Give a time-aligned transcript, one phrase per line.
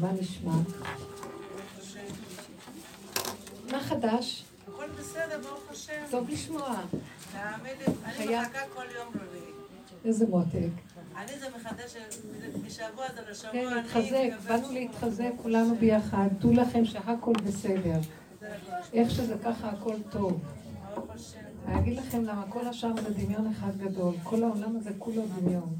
[0.00, 0.52] מה נשמע?
[3.72, 4.44] מה חדש?
[4.68, 5.92] הכל בסדר, ברוך השם.
[6.10, 6.80] טוב לשמוע.
[7.34, 9.52] אני מחכה כל יום רביעי.
[10.04, 10.68] איזה מותק.
[11.16, 11.96] אני זה מחדש,
[12.66, 13.74] משבוע זה לשבוע, כן.
[13.74, 16.28] להתחזק, באנו להתחזק כולנו ביחד.
[16.40, 18.00] דעו לכם שהכל בסדר.
[18.92, 20.40] איך שזה ככה הכל טוב.
[21.66, 24.14] אני אגיד לכם למה כל השאר זה דמיון אחד גדול.
[24.22, 25.76] כל העולם הזה כולו דמיון.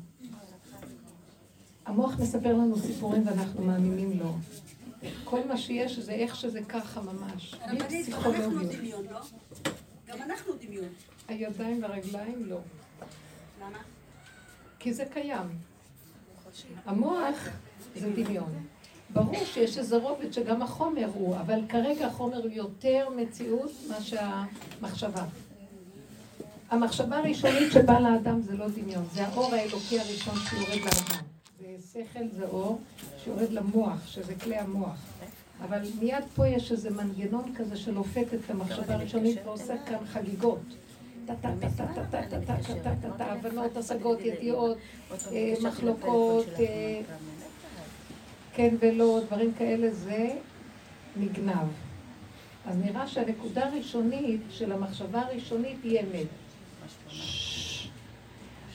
[1.89, 4.35] המוח מספר לנו סיפורים ואנחנו מאמינים לו.
[5.25, 7.55] כל מה שיש זה איך שזה ככה ממש.
[7.55, 8.73] בלי גם אנחנו פסיכולוגיות.
[8.73, 9.21] דמיון, לא?
[10.09, 10.89] גם אנחנו דמיון.
[11.29, 12.59] הידיים והרגליים לא.
[13.61, 13.79] למה?
[14.79, 15.47] כי זה קיים.
[16.85, 17.49] המוח
[17.97, 18.67] זה דמיון.
[19.11, 24.21] ברור שיש איזה רובד שגם החומר הוא, אבל כרגע החומר הוא יותר מציאות מאשר
[24.81, 25.25] המחשבה.
[26.71, 31.38] המחשבה הראשונית שבאה לאדם זה לא דמיון, זה האור האלוקי הראשון שיורד לאדם.
[31.61, 32.81] זה שכל, זה אור
[33.25, 34.99] שיורד למוח, שזה כלי המוח.
[35.61, 40.61] אבל מיד פה יש איזה מנגנון כזה שלופת את המחשבה הראשונית ועושה כאן חגיגות.
[43.21, 44.79] הבנות, השגות, ידיעות,
[45.33, 47.01] אה, מחלוקות, אה,
[48.55, 50.29] כן ולא, דברים כאלה, זה
[51.17, 51.69] נגנב.
[52.67, 56.27] אז נראה שהנקודה הראשונית של המחשבה הראשונית היא אמת.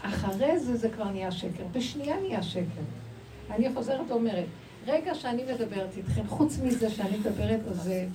[0.04, 1.64] אחרי זה זה כבר נהיה שקר.
[1.72, 2.82] בשנייה נהיה שקר.
[3.52, 4.46] אני חוזרת ואומרת,
[4.88, 8.08] רגע שאני מדברת איתכם, חוץ מזה שאני מדברת, אז זה...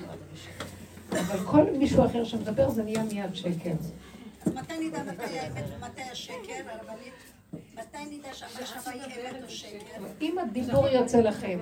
[1.12, 3.70] אבל כל מישהו אחר שמדבר זה נהיה מיד שקר.
[4.46, 7.12] אז מתי נדע מתי האמת ומתי השקר, הרבנית?
[7.74, 10.04] מתי נדע שהמחשבה היא אמת או שקר?
[10.20, 11.58] אם הדיבור יוצא לכם,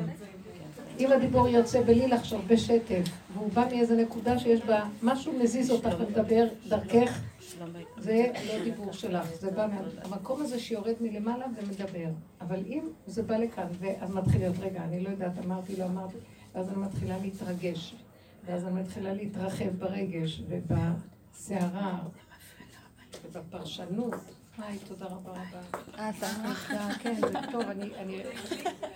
[0.98, 3.02] אם הדיבור יוצא בלי לחשוב, בשטף,
[3.34, 7.20] והוא בא מאיזה נקודה שיש בה, משהו מזיז אותך ומדבר דרכך,
[7.98, 12.08] זה לא דיבור שלך, זה בא מהמקום הזה שיורד מלמעלה ומדבר.
[12.40, 16.16] אבל אם זה בא לכאן, ואז מתחיל להיות, רגע, אני לא יודעת, אמרתי, לא אמרתי,
[16.54, 17.94] ואז אני מתחילה להתרגש,
[18.46, 21.98] ואז אני מתחילה להתרחב ברגש ובסערה
[23.24, 24.14] ובפרשנות.
[24.58, 25.88] היי, תודה רבה רבה.
[25.98, 27.62] אה, תודה, כן, זה טוב,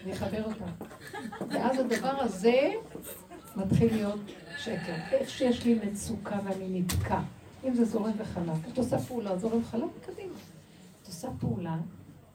[0.03, 0.85] אני אחבר אותה.
[1.51, 2.73] ואז הדבר הזה
[3.57, 4.21] מתחיל להיות
[4.59, 4.95] שקר.
[5.13, 7.21] איך שיש לי מצוקה ואני נתקע,
[7.65, 10.35] אם זה זורם וחלק, את עושה פעולה, זורם חלק, קדימה.
[11.03, 11.79] את עושה פעולה,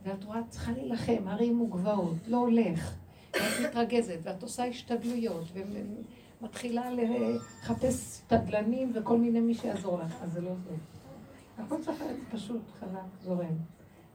[0.04, 2.96] ואת רואה, את צריכה להילחם, הרים וגבעות, לא הולך.
[3.34, 5.44] ואת מתרגזת, ואת עושה השתדלויות,
[6.42, 10.76] ומתחילה לחפש תדלנים וכל מיני מי שיעזור לך, אז זה לא זה.
[11.58, 12.90] הכל צריך להיות פשוט, חלק,
[13.24, 13.56] זורם.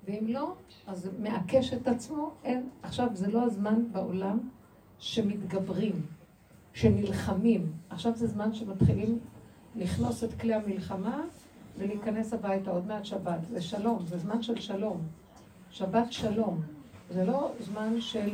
[0.05, 0.55] ואם לא,
[0.87, 2.69] אז מעקש את עצמו, אין.
[2.83, 4.39] עכשיו, זה לא הזמן בעולם
[4.99, 6.07] שמתגברים,
[6.73, 7.73] שנלחמים.
[7.91, 9.19] עכשיו זה זמן שמתחילים
[9.81, 11.21] לכנוס את כלי המלחמה
[11.79, 13.39] ולהיכנס הביתה, עוד מעט שבת.
[13.51, 15.01] זה שלום, זה זמן של שלום.
[15.71, 16.63] שבת שלום.
[17.15, 18.29] זה לא זמן של...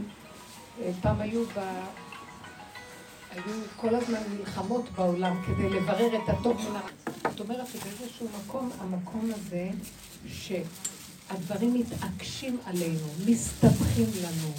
[0.81, 1.59] אה, פעם היו ב...
[3.31, 6.89] היו כל הזמן מלחמות בעולם כדי לברר את הטוב מן הרע.
[7.31, 9.71] זאת אומרת שבאיזשהו מקום, המקום הזה,
[10.27, 14.53] שהדברים מתעקשים עלינו, מסתבכים לנו,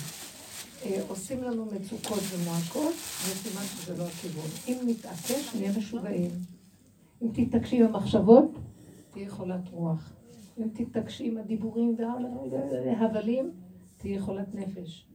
[0.85, 2.93] אה, עושים לנו מצוקות ומועקות,
[3.25, 4.49] זה סימן שזה לא הכיוון.
[4.67, 6.56] אם נתעקש, נהיה משוגעים.
[7.22, 8.51] אם תתעקשי עם המחשבות,
[9.11, 10.13] תהיה חולת רוח.
[10.57, 13.51] אם תתעקשי עם הדיבורים וההבלים,
[13.97, 15.07] תהיה חולת נפש.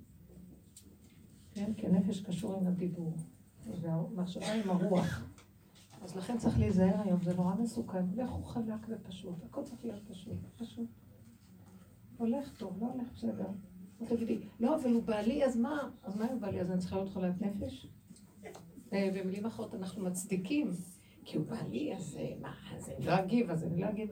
[1.54, 1.74] כן?
[1.76, 3.12] כי הנפש קשור עם הדיבור.
[3.80, 5.24] והמחשבה עם הרוח.
[6.02, 8.04] אז לכן צריך להיזהר היום, זה נורא מסוכן.
[8.14, 10.88] לכו חלק ופשוט, הכל צריך להיות פשוט, פשוט.
[12.16, 13.46] הולך טוב, לא הולך בסדר.
[14.00, 15.90] לא תגידי, לא, אבל הוא בעלי, אז מה?
[16.02, 16.60] אז מה הוא בעלי?
[16.60, 17.86] אז אני צריכה להיות חולת נפש?
[18.92, 20.70] אה, במילים אחרות אנחנו מצדיקים,
[21.24, 24.08] כי הוא בעלי, אז אה, מה, אז אני לא אגיב, אז אני לא אגיב.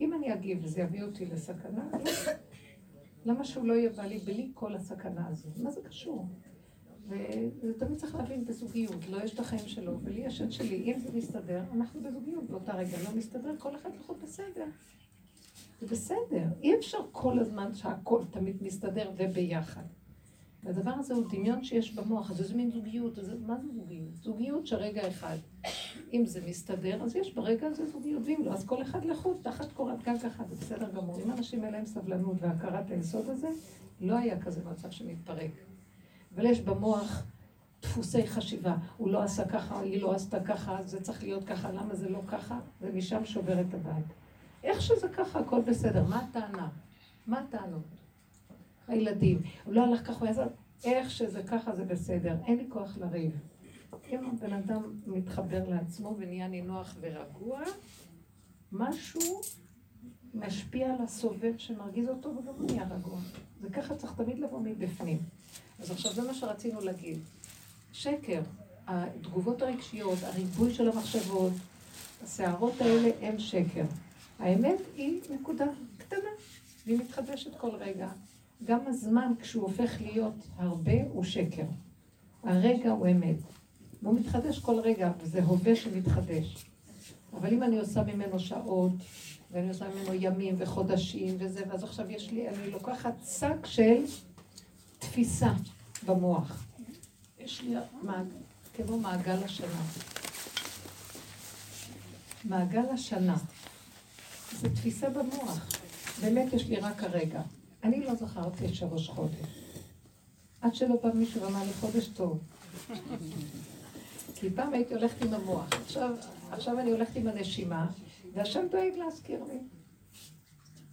[0.00, 1.90] אם אני אגיב וזה יביא אותי לסכנה.
[3.24, 5.48] למה שהוא לא יהיה בעלי בלי כל הסכנה הזו?
[5.56, 6.28] מה זה קשור?
[7.08, 10.76] ותמיד צריך להבין בזוגיות, לא יש את החיים שלו, ולי יש את שלי.
[10.76, 12.96] אם זה מסתדר, אנחנו בזוגיות באותה רגע.
[13.04, 14.64] לא מסתדר, כל אחד יכול בסדר.
[15.80, 16.44] זה בסדר.
[16.62, 19.84] אי אפשר כל הזמן שהכל תמיד מסתדר וביחד.
[20.62, 24.14] והדבר הזה הוא דמיון שיש במוח, אז איזה מין זוגיות, אז מה זה זוגיות?
[24.14, 25.36] זוגיות שרגע אחד.
[26.12, 29.72] אם זה מסתדר, אז יש ברגע הזה זוגיות, ואם לא, אז כל אחד לחוד, תחת
[29.72, 31.20] קורת גג אחת, זה בסדר גמור.
[31.24, 33.48] אם אנשים אין להם סבלנות והכרת היסוד הזה,
[34.00, 35.50] לא היה כזה מצב שמתפרק.
[36.34, 37.24] אבל יש במוח
[37.82, 38.76] דפוסי חשיבה.
[38.96, 42.20] הוא לא עשה ככה, היא לא עשתה ככה, זה צריך להיות ככה, למה זה לא
[42.26, 42.58] ככה?
[42.80, 44.04] ומשם שובר את הבית.
[44.64, 46.04] איך שזה ככה, הכל בסדר.
[46.04, 46.68] מה הטענה?
[47.26, 47.82] מה הטענות?
[48.88, 49.42] הילדים.
[49.64, 50.44] הוא לא הלך ככה, הוא יעזור.
[50.84, 52.36] איך שזה ככה זה בסדר.
[52.46, 53.49] אין לי כוח לריב.
[54.12, 57.60] אם הבן אדם מתחבר לעצמו ונהיה נינוח ורגוע,
[58.72, 59.40] משהו
[60.34, 63.18] משפיע על הסובב שמרגיז אותו וגם הוא נהיה רגוע.
[63.60, 65.18] זה ככה צריך תמיד לבוא מבפנים.
[65.78, 67.18] אז עכשיו זה מה שרצינו להגיד.
[67.92, 68.42] שקר.
[68.86, 71.52] התגובות הרגשיות, הריבוי של המחשבות,
[72.22, 73.84] הסערות האלה הם שקר.
[74.38, 75.64] האמת היא נקודה
[75.98, 76.30] קטנה,
[76.86, 78.08] והיא מתחדשת כל רגע.
[78.64, 81.64] גם הזמן, כשהוא הופך להיות הרבה, הוא שקר.
[82.42, 83.36] הרגע הוא אמת.
[84.02, 86.64] והוא מתחדש כל רגע, וזה הווה שמתחדש.
[87.32, 88.92] אבל אם אני עושה ממנו שעות,
[89.50, 94.04] ואני עושה ממנו ימים וחודשים וזה, ואז עכשיו יש לי, אני לוקחת שק של
[94.98, 95.52] תפיסה
[96.06, 96.64] במוח.
[97.38, 98.26] יש לי מעג,
[98.76, 99.82] כמו מעגל השנה.
[102.44, 103.36] מעגל השנה.
[104.60, 105.68] זו תפיסה במוח.
[106.20, 107.42] באמת יש לי רק הרגע.
[107.84, 109.46] אני לא זכרתי את שלוש חודש.
[110.60, 112.38] עד שלא בא מישהו ואמר לי חודש טוב.
[114.40, 116.14] כי פעם הייתי הולכת עם המוח, עכשיו,
[116.50, 117.90] עכשיו אני הולכת עם הנשימה,
[118.34, 119.58] והשם דואג להזכיר לי.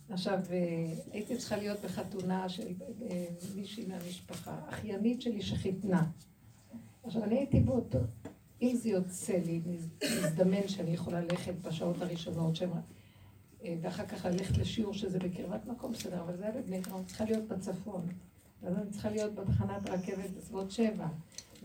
[0.09, 2.67] עכשיו, אה, הייתי צריכה להיות בחתונה של
[3.09, 6.05] אה, מישהי מהמשפחה, אחיינית שלי שחיתנה.
[7.03, 7.99] עכשיו, אני הייתי באותו,
[8.61, 9.61] אם זה יוצא לי,
[10.03, 12.71] מזדמן שאני יכולה ללכת בשעות הראשונות, שהם,
[13.63, 17.47] אה, ואחר כך ללכת לשיעור שזה בקרבת מקום, בסדר, אבל זה היה בבני צריכה להיות
[17.47, 18.07] בצפון.
[18.61, 21.07] ואז אני צריכה להיות בתחנת רכבת בסביבות שבע.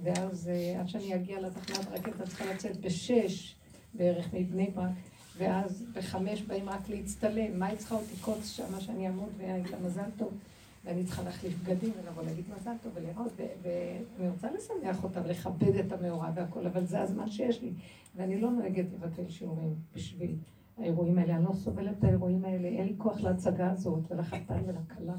[0.03, 3.55] ואז עד שאני אגיע לתחנת רכבת, אני צריכה לצאת בשש
[3.95, 4.91] בערך מבני ברק.
[5.39, 9.79] ואז בחמש באים רק להצטלם, מה היא צריכה אותי קוץ שמה שאני אעמוד והיה לה
[9.87, 10.33] מזל טוב,
[10.85, 13.33] ואני צריכה להחליף בגדים ולבוא להגיד מזל טוב ולראות,
[13.63, 17.73] ואני רוצה לשמח אותה ולכבד את המאורע והכל, אבל זה הזמן שיש לי,
[18.17, 20.37] ואני לא נוהגת לבטל שיעורים בשביל
[20.79, 25.15] האירועים האלה, אני לא סובלת את האירועים האלה, אין לי כוח להצגה הזאת ולחתן ולכלה.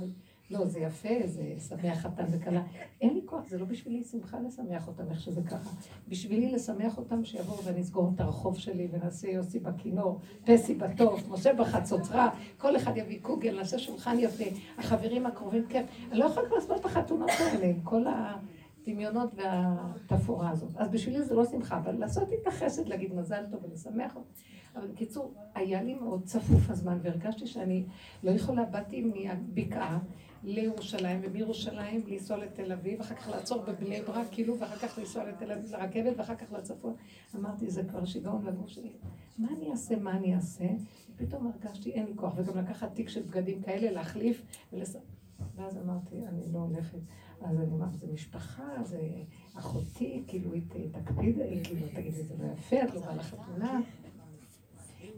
[0.53, 2.63] לא, זה יפה, זה שמח חתן וכלה.
[3.01, 5.69] אין לי כוח, זה לא בשבילי שמחה לשמח אותם איך שזה ככה.
[6.07, 12.29] בשבילי לשמח אותם שיבואו ונסגור את הרחוב שלי ונעשה יוסי בכינור, פסי בטוב, משה בחצוצרה,
[12.57, 14.43] כל אחד יביא קוגל, נעשה שולחן יפה,
[14.77, 15.85] החברים הקרובים, כן.
[16.11, 20.69] אני לא יכולה כבר לסבול את החתונות האלה עם כל הדמיונות והתפאורה הזאת.
[20.75, 24.29] אז בשבילי זה לא שמחה, אבל לעשות איתה חסד, להגיד מזל טוב ולשמח אותם.
[24.75, 27.85] אבל בקיצור, היה לי מאוד צפוף הזמן, והרגשתי שאני
[28.23, 29.99] לא יכולה, באתי מהבקעה.
[30.43, 35.51] לירושלים, ומירושלים לנסוע לתל אביב, אחר כך לעצור בבני ברק, כאילו, ואחר כך לנסוע לתל
[35.51, 36.93] אביב לרכבת, ואחר כך לצפון.
[37.35, 38.91] אמרתי, זה כבר שיגעון לגוף שלי.
[39.37, 40.65] מה אני אעשה, מה אני אעשה?
[41.15, 44.41] פתאום הרגשתי, אין לי כוח, וגם לקחת תיק של בגדים כאלה, להחליף,
[44.73, 44.95] ולס...
[45.55, 46.99] ואז אמרתי, אני לא הולכת.
[47.41, 48.99] אז אני אומרת, זה משפחה, זה
[49.53, 50.61] אחותי, כאילו, היא
[50.91, 53.81] תקפיד, כאילו, תגידי, זה לא יפה, את לא באה לחתונה.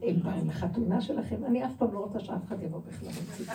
[0.01, 3.51] הם באו לחתונה שלכם, אני אף פעם לא רוצה שאף אחד יבוא בכלל מצידי.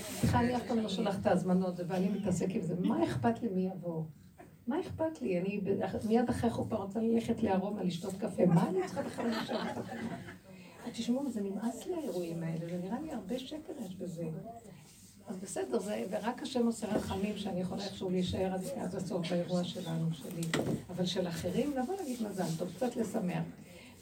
[0.00, 2.74] סליחה, אני אף פעם לא שולחת את ההזמנות, ואני מתעסק עם זה.
[2.80, 4.02] מה אכפת לי מי יבוא?
[4.66, 5.38] מה אכפת לי?
[5.38, 5.60] אני
[6.08, 8.46] מיד אחרי חופה רוצה ללכת לארומה לשתות קפה.
[8.46, 9.84] מה אני צריכה בכלל לשבת?
[10.92, 14.24] תשמעו, זה נמאס לי האירועים האלה, זה נראה לי הרבה שקר יש בזה.
[15.28, 20.12] אז בסדר, זה, ורק השם עושה רחמים שאני יכולה איכשהו להישאר עד הסוף באירוע שלנו,
[20.12, 20.42] שלי.
[20.90, 23.42] אבל של אחרים, לבוא להגיד מזל טוב, קצת לשמח.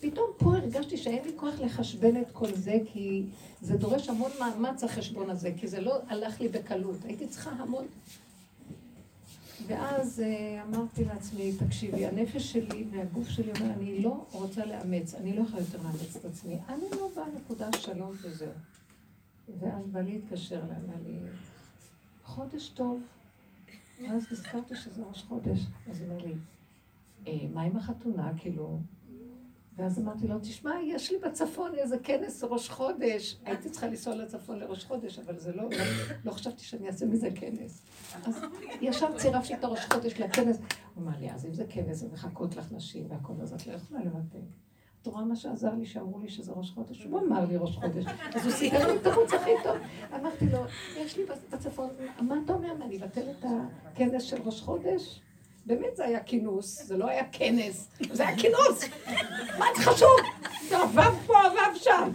[0.01, 3.23] פתאום פה הרגשתי שאין לי כוח לחשבן את כל זה, כי
[3.61, 7.05] זה דורש המון מאמץ החשבון הזה, כי זה לא הלך לי בקלות.
[7.05, 7.85] הייתי צריכה המון...
[9.67, 15.37] ואז uh, אמרתי לעצמי, תקשיבי, הנפש שלי והגוף שלי אומר, אני לא רוצה לאמץ, אני
[15.37, 16.59] לא יכולה יותר לאמץ את עצמי.
[16.69, 18.51] אני לא באה נקודה שלום וזהו.
[19.61, 21.19] ואז בעלי התקשר אליי, אמר לי,
[22.25, 23.01] חודש טוב.
[24.03, 25.59] ואז נזכרתי שזה ראש חודש.
[25.91, 26.33] אז הוא אומר לי,
[27.27, 28.33] אה, מה עם החתונה?
[28.39, 28.79] כאילו,
[29.77, 33.37] ואז אמרתי לו, תשמע, יש לי בצפון איזה כנס ראש חודש.
[33.45, 35.69] הייתי צריכה לנסוע לצפון לראש חודש, אבל זה לא,
[36.25, 37.83] לא, חשבתי שאני אעשה מזה כנס.
[38.27, 38.41] אז
[38.81, 40.59] ישר צירפתי את הראש חודש לכנס.
[40.95, 43.73] הוא אמר לי, אז אם זה כנס, אז מחכות לך נשים והכל, אז את לא
[43.73, 44.39] יכולה לבטל.
[45.03, 47.05] את רואה מה שעזר לי, שאמרו לי שזה ראש חודש?
[47.05, 48.05] הוא אמר לי ראש חודש.
[48.35, 49.77] אז הוא סידר לי את החוץ הכי טוב.
[50.15, 50.59] אמרתי לו,
[50.97, 51.89] יש לי בצפון,
[52.21, 52.73] מה אתה אומר?
[52.73, 53.45] אני אבטל את
[53.93, 55.21] הכנס של ראש חודש?
[55.67, 58.85] באמת זה היה כינוס, זה לא היה כנס, זה היה כינוס.
[59.59, 60.17] מה זה חשוב?
[60.71, 62.11] עבב פה, עבב שם.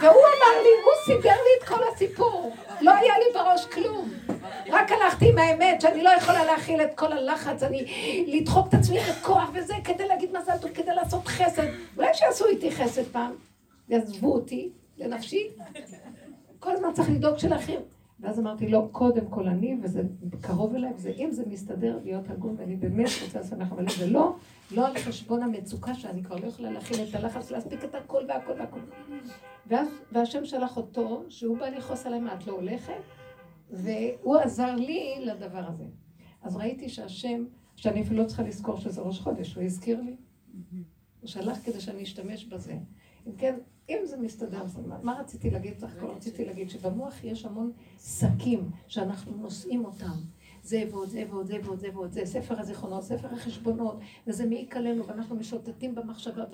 [0.00, 2.56] והוא אמר לי, הוא סידר לי את כל הסיפור.
[2.80, 4.10] לא היה לי בראש כלום.
[4.68, 7.86] רק הלכתי עם האמת, שאני לא יכולה להכיל את כל הלחץ, אני
[8.26, 11.66] לדחוק את עצמי בכוח וזה, כדי להגיד מזל טוב, כדי לעשות חסד.
[11.96, 13.32] אולי שיעשו איתי חסד פעם,
[13.88, 15.48] יעזבו אותי לנפשי.
[16.58, 17.80] כל הזמן צריך לדאוג של אחרים.
[18.22, 20.02] ואז אמרתי, לא, קודם כל אני, וזה
[20.40, 24.06] קרוב אליי, וזה אם זה מסתדר להיות הגון, ואני באמת רוצה לשמח, אבל אם זה
[24.06, 24.36] לא,
[24.70, 28.52] לא על חשבון המצוקה שאני כבר לא יכולה להכין את הלחץ, להספיק את הכל והכל
[28.58, 28.80] והכל.
[29.66, 33.02] ואז, והשם שלח אותו, שהוא בא לכעוס עליי, מה, את לא הולכת?
[33.70, 35.84] והוא עזר לי לדבר הזה.
[36.42, 37.44] אז ראיתי שהשם,
[37.76, 40.16] שאני אפילו לא צריכה לזכור שזה ראש חודש, הוא הזכיר לי.
[41.20, 42.78] הוא שלח כדי שאני אשתמש בזה.
[43.26, 43.54] אם כן,
[43.88, 45.78] אם זה מסתדר, מה, מה רציתי להגיד?
[45.78, 47.72] סך הכל רציתי להגיד שבמוח יש המון
[48.02, 50.16] שקים שאנחנו נושאים אותם,
[50.62, 54.76] זה ועוד זה ועוד זה ועוד זה ועוד זה, ספר הזיכרונות, ספר החשבונות, וזה מעיק
[54.76, 56.44] עלינו, ואנחנו משוטטים במחשבה,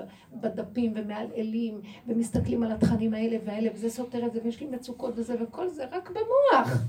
[0.40, 5.42] בדפים ומעלעלים, ומסתכלים על התכנים האלה והאלה, וזה סותר את זה, ויש לי מצוקות וזה,
[5.42, 6.82] וכל זה רק במוח.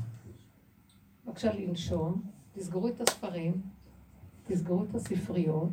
[1.26, 2.22] בבקשה לנשום,
[2.54, 3.62] תסגרו את הספרים,
[4.48, 5.70] תסגרו את הספריות,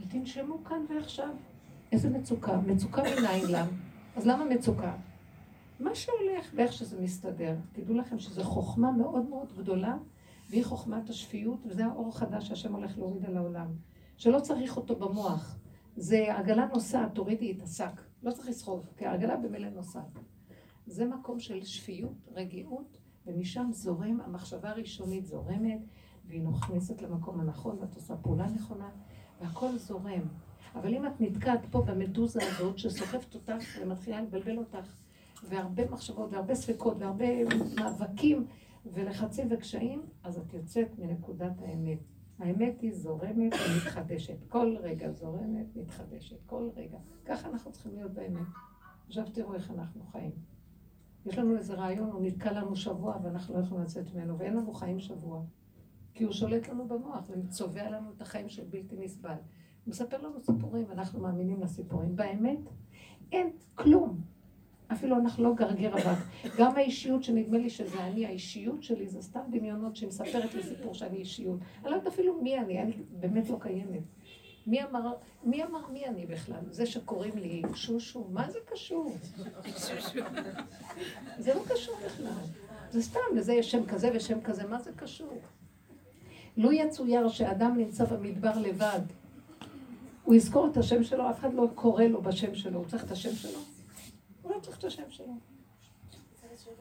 [0.00, 1.30] ותנשמו כאן ועכשיו.
[1.92, 2.56] איזה מצוקה?
[2.56, 3.66] מצוקה מניין לה.
[4.16, 4.92] אז למה מצוקה?
[5.80, 7.56] מה שהולך ואיך שזה מסתדר.
[7.72, 9.96] תדעו לכם שזו חוכמה מאוד מאוד גדולה,
[10.50, 13.66] והיא חוכמת השפיות, וזה האור החדש שהשם הולך להוריד על העולם.
[14.16, 15.58] שלא צריך אותו במוח.
[15.96, 18.00] זה עגלה נוסעת, תורידי את השק.
[18.22, 20.18] לא צריך לסחוב, כי העגלה במילא נוסעת.
[20.86, 25.80] זה מקום של שפיות, רגיעות, ומשם זורם, המחשבה הראשונית זורמת,
[26.24, 28.90] והיא נכנסת למקום הנכון, ואת עושה פעולה נכונה,
[29.40, 30.22] והכל זורם.
[30.74, 34.96] אבל אם את נתקעת פה במדוזה הזאת שסוחפת אותך ומתחילה לבלבל אותך,
[35.48, 37.26] והרבה מחשבות והרבה ספקות והרבה
[37.76, 38.46] מאבקים
[38.86, 41.98] ולחצים וקשיים, אז את יוצאת מנקודת האמת.
[42.38, 44.36] האמת היא זורמת ומתחדשת.
[44.48, 46.36] כל רגע זורמת, מתחדשת.
[46.46, 46.98] כל רגע.
[47.24, 48.46] ככה אנחנו צריכים להיות באמת.
[49.06, 50.30] עכשיו תראו איך אנחנו חיים.
[51.26, 54.72] יש לנו איזה רעיון, הוא נתקע לנו שבוע ואנחנו לא יכולים לצאת ממנו, ואין לנו
[54.72, 55.42] חיים שבוע.
[56.14, 59.30] כי הוא שולט לנו במוח וצובע לנו את החיים של בלתי נסבל.
[59.30, 62.16] הוא מספר לנו סיפורים, ואנחנו מאמינים לסיפורים.
[62.16, 62.58] באמת,
[63.32, 64.20] אין כלום.
[64.92, 66.18] אפילו אנחנו לא גרגר אבק.
[66.58, 71.16] גם האישיות שנדמה לי שזה אני, האישיות שלי זה סתם דמיונות שמספרת לי סיפור שאני
[71.16, 71.58] אישיות.
[71.82, 74.02] אני לא יודעת אפילו מי אני, אני באמת לא קיימת.
[74.66, 75.12] מי אמר,
[75.44, 76.60] מי אמר מי אני בכלל?
[76.70, 79.12] זה שקוראים לי שושו, מה זה קשור?
[81.38, 82.42] זה לא קשור בכלל.
[82.90, 85.32] זה סתם, לזה יש שם כזה ושם כזה, מה זה קשור?
[86.56, 89.00] לו יצויר שאדם נמצא במדבר לבד,
[90.24, 93.10] הוא יזכור את השם שלו, אף אחד לא קורא לו בשם שלו, הוא צריך את
[93.10, 93.58] השם שלו?
[94.54, 95.34] לא צריך את השם שלו.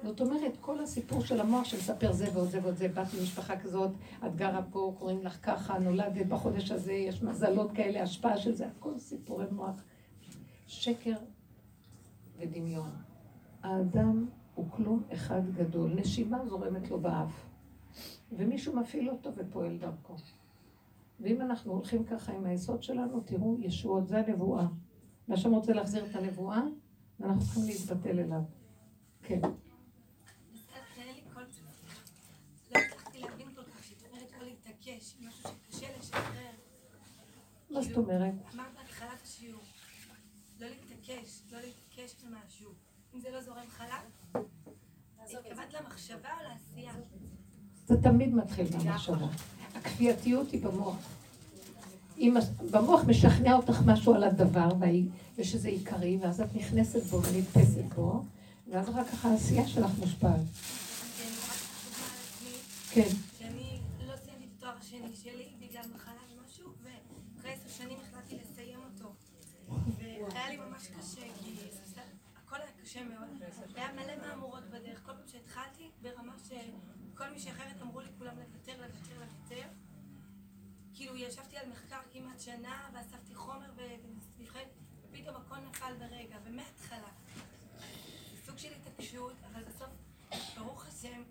[0.04, 3.92] זאת אומרת, כל הסיפור של המוח שמספר זה ועוד זה ועוד זה, באת ממשפחה כזאת,
[4.26, 8.68] את גרה פה, קוראים לך ככה, נולדת בחודש הזה, יש מזלות כאלה, השפעה של זה,
[8.68, 9.84] הכל סיפורי מוח.
[10.68, 11.16] שקר
[12.38, 12.90] ודמיון.
[13.64, 14.26] האדם
[14.56, 17.46] הוא כלום אחד גדול, נשימה זורמת לו באף,
[18.32, 20.16] ומישהו מפעיל אותו ופועל דרכו.
[21.20, 24.68] ואם אנחנו הולכים ככה עם היסוד שלנו, תראו, ישועות, זה הנבואה.
[25.28, 26.62] והשם רוצה להחזיר את הנבואה,
[27.22, 28.42] ואנחנו צריכים להתבטל אליו.
[29.24, 29.40] כן.
[37.70, 38.34] מה זאת אומרת?
[38.54, 39.62] אמרת בתחילת השיעור,
[40.60, 42.72] לא להתעקש, לא להתעקש על משהו.
[43.16, 44.36] אם זה לא זורם חלק,
[45.18, 46.94] התכוונת למחשבה או לעשייה?
[47.86, 49.28] זה תמיד מתחיל מהמחשבה.
[49.76, 51.21] הכפייתיות היא במוח.
[52.22, 52.36] אם
[52.72, 54.70] במוח משכנע אותך משהו על הדבר,
[55.38, 58.24] ושזה עיקרי, ואז את נכנסת בו ונתפסת בו,
[58.72, 60.42] ואז אחר כך העשייה שלך מושפעת.
[62.92, 63.08] כן.
[63.40, 68.80] שאני לא סיימתי את התואר השני שלי בגלל מחלה ומשהו, ואחרי עשר שנים החלטתי לסיים
[68.94, 69.14] אותו.
[69.98, 71.56] והיה לי ממש קשה, כי
[72.46, 73.28] הכל היה קשה מאוד.
[73.76, 75.02] היה מלא מהמורות בדרך.
[75.06, 79.11] כל פעם שהתחלתי, ברמה שכל מי שאחרת אמרו לי כולם לוותר, לוותר, לוותר.
[81.02, 84.68] כאילו ישבתי על מחקר כמעט שנה, ואספתי חומר ונבחרת,
[85.10, 87.08] ופתאום הכל נפל ברגע, ומההתחלה.
[88.46, 89.90] סוג של התעקשות, אבל בסוף,
[90.58, 91.22] ברוך השם,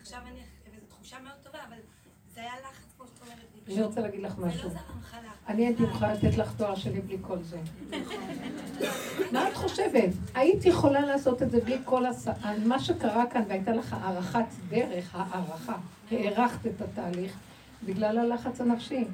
[0.00, 0.40] עכשיו אני,
[0.72, 1.76] וזו תחושה מאוד טובה, אבל
[2.34, 3.68] זה היה לחץ, כמו שאת אומרת.
[3.68, 4.68] אני רוצה להגיד לך זה משהו.
[4.68, 5.22] לא חלק.
[5.48, 7.60] אני הייתי יכולה לתת לך תואר שלי בלי כל זה.
[9.32, 10.10] מה את חושבת?
[10.34, 12.28] היית יכולה לעשות את זה בלי כל הס...
[12.66, 15.76] מה שקרה כאן, והייתה לך הערכת דרך, הערכה,
[16.10, 17.38] הערכת את התהליך,
[17.84, 19.04] בגלל הלחץ הנפשי.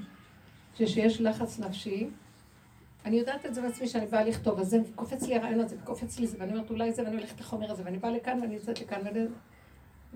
[0.74, 2.10] כשיש לחץ נפשי,
[3.04, 6.18] אני יודעת את זה בעצמי שאני באה לכתוב, אז זה קופץ לי הרעיון הזה, וקופץ
[6.18, 8.80] לי זה, ואני אומרת אולי זה, ואני הולכת לחומר הזה, ואני באה לכאן ואני יוצאת
[8.80, 9.20] לכאן, ואני...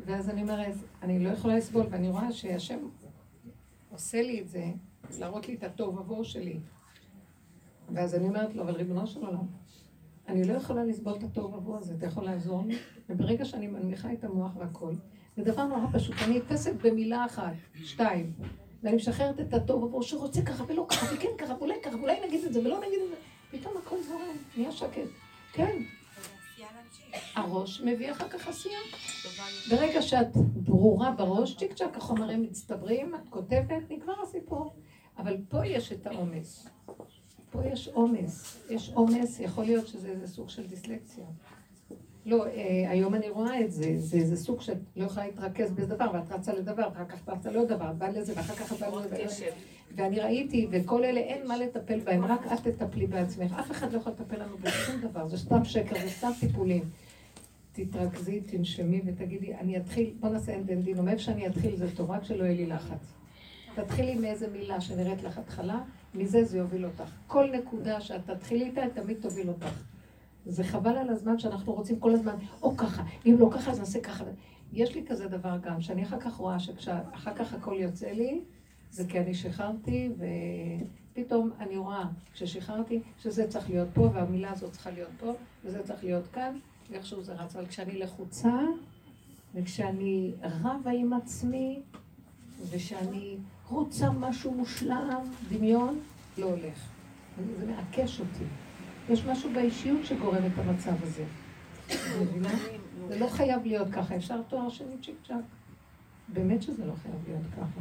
[0.06, 2.78] ואז אני אומרת, אני לא יכולה לסבול, ואני רואה שהשם
[3.90, 4.64] עושה לי את זה,
[5.18, 6.60] להראות לי את התוהו ובוהו שלי.
[7.94, 9.46] ואז אני אומרת לו, אבל ריבונו של עולם,
[10.28, 12.78] אני לא יכולה לסבול את התוהו ובוהו הזה, אתה יכול לעזור לי?
[13.08, 14.94] וברגע שאני מנמיכה את המוח והכל,
[15.44, 17.52] זה דבר נורא פשוט, אני נתפסת במילה אחת,
[17.84, 18.32] שתיים,
[18.82, 22.44] ואני משחררת את התוהו ובוהו שרוצה ככה ולא ככה, וכן ככה, ואולי ככה, ואולי נגיד
[22.44, 23.16] את זה ולא נגיד את זה,
[23.50, 25.08] פתאום הכל זורם, נהיה שקט.
[25.52, 25.82] כן.
[27.34, 28.78] הראש מביא אחר כך עשייה.
[29.70, 34.74] ברגע שאת ברורה בראש, צ'יק צ'אק החומרים מצטברים, את כותבת, נגמר הסיפור.
[35.18, 36.68] אבל פה יש את העומס.
[37.50, 38.62] פה יש עומס.
[38.70, 41.24] יש עומס, יכול להיות שזה איזה סוג של דיסלקציה.
[42.26, 45.94] לא, אה, היום אני רואה את זה, זה איזה סוג שאת לא יכולה להתרכז באיזה
[45.94, 49.46] דבר, ואת רצה לדבר, ואחר כך רצה לעוד דבר, באה לזה, ואחר כך באה לזה.
[49.96, 53.56] ואני ראיתי, וכל אלה אין מה לטפל בהם, רק את תטפלי בעצמך.
[53.60, 56.84] אף אחד לא יכול לטפל לנו בשום דבר, זה סתם שקר, זה סתם טיפולים.
[57.72, 62.10] תתרכזי, תנשמי ותגידי, אני אתחיל, בוא נעשה אין דין דינו, מאיפה שאני אתחיל זה טוב,
[62.10, 63.12] רק שלא יהיה לי לחץ.
[63.74, 65.80] תתחילי מאיזה מילה שנראית לך התחלה,
[66.14, 67.10] מזה זה יוביל אותך.
[67.26, 69.82] כל נקודה שאת תתחילי איתה, תמיד תוביל אותך.
[70.46, 74.00] זה חבל על הזמן שאנחנו רוצים כל הזמן, או ככה, אם לא ככה אז נעשה
[74.00, 74.24] ככה.
[74.72, 78.40] יש לי כזה דבר גם, שאני אחר כך רואה שכשאחר כך הכל יוצא לי,
[78.90, 80.10] זה כי אני שחררתי,
[81.12, 85.32] ופתאום אני רואה, כששחררתי, שזה צריך להיות פה, והמילה הזאת צריכה להיות פה,
[85.64, 86.58] וזה צריך להיות כאן,
[86.90, 87.56] ואיכשהו זה רץ.
[87.56, 88.60] אבל כשאני לחוצה,
[89.54, 91.80] וכשאני רבה עם עצמי,
[92.70, 93.36] ושאני
[93.68, 96.00] רוצה משהו מושלם, דמיון,
[96.38, 96.90] לא הולך.
[97.58, 98.44] זה מעקש אותי.
[99.08, 101.24] יש משהו באישיות שגורם את המצב הזה.
[103.08, 105.44] זה לא חייב להיות ככה, אפשר תואר שני צ'יק צ'אק.
[106.28, 107.80] באמת שזה לא חייב להיות ככה.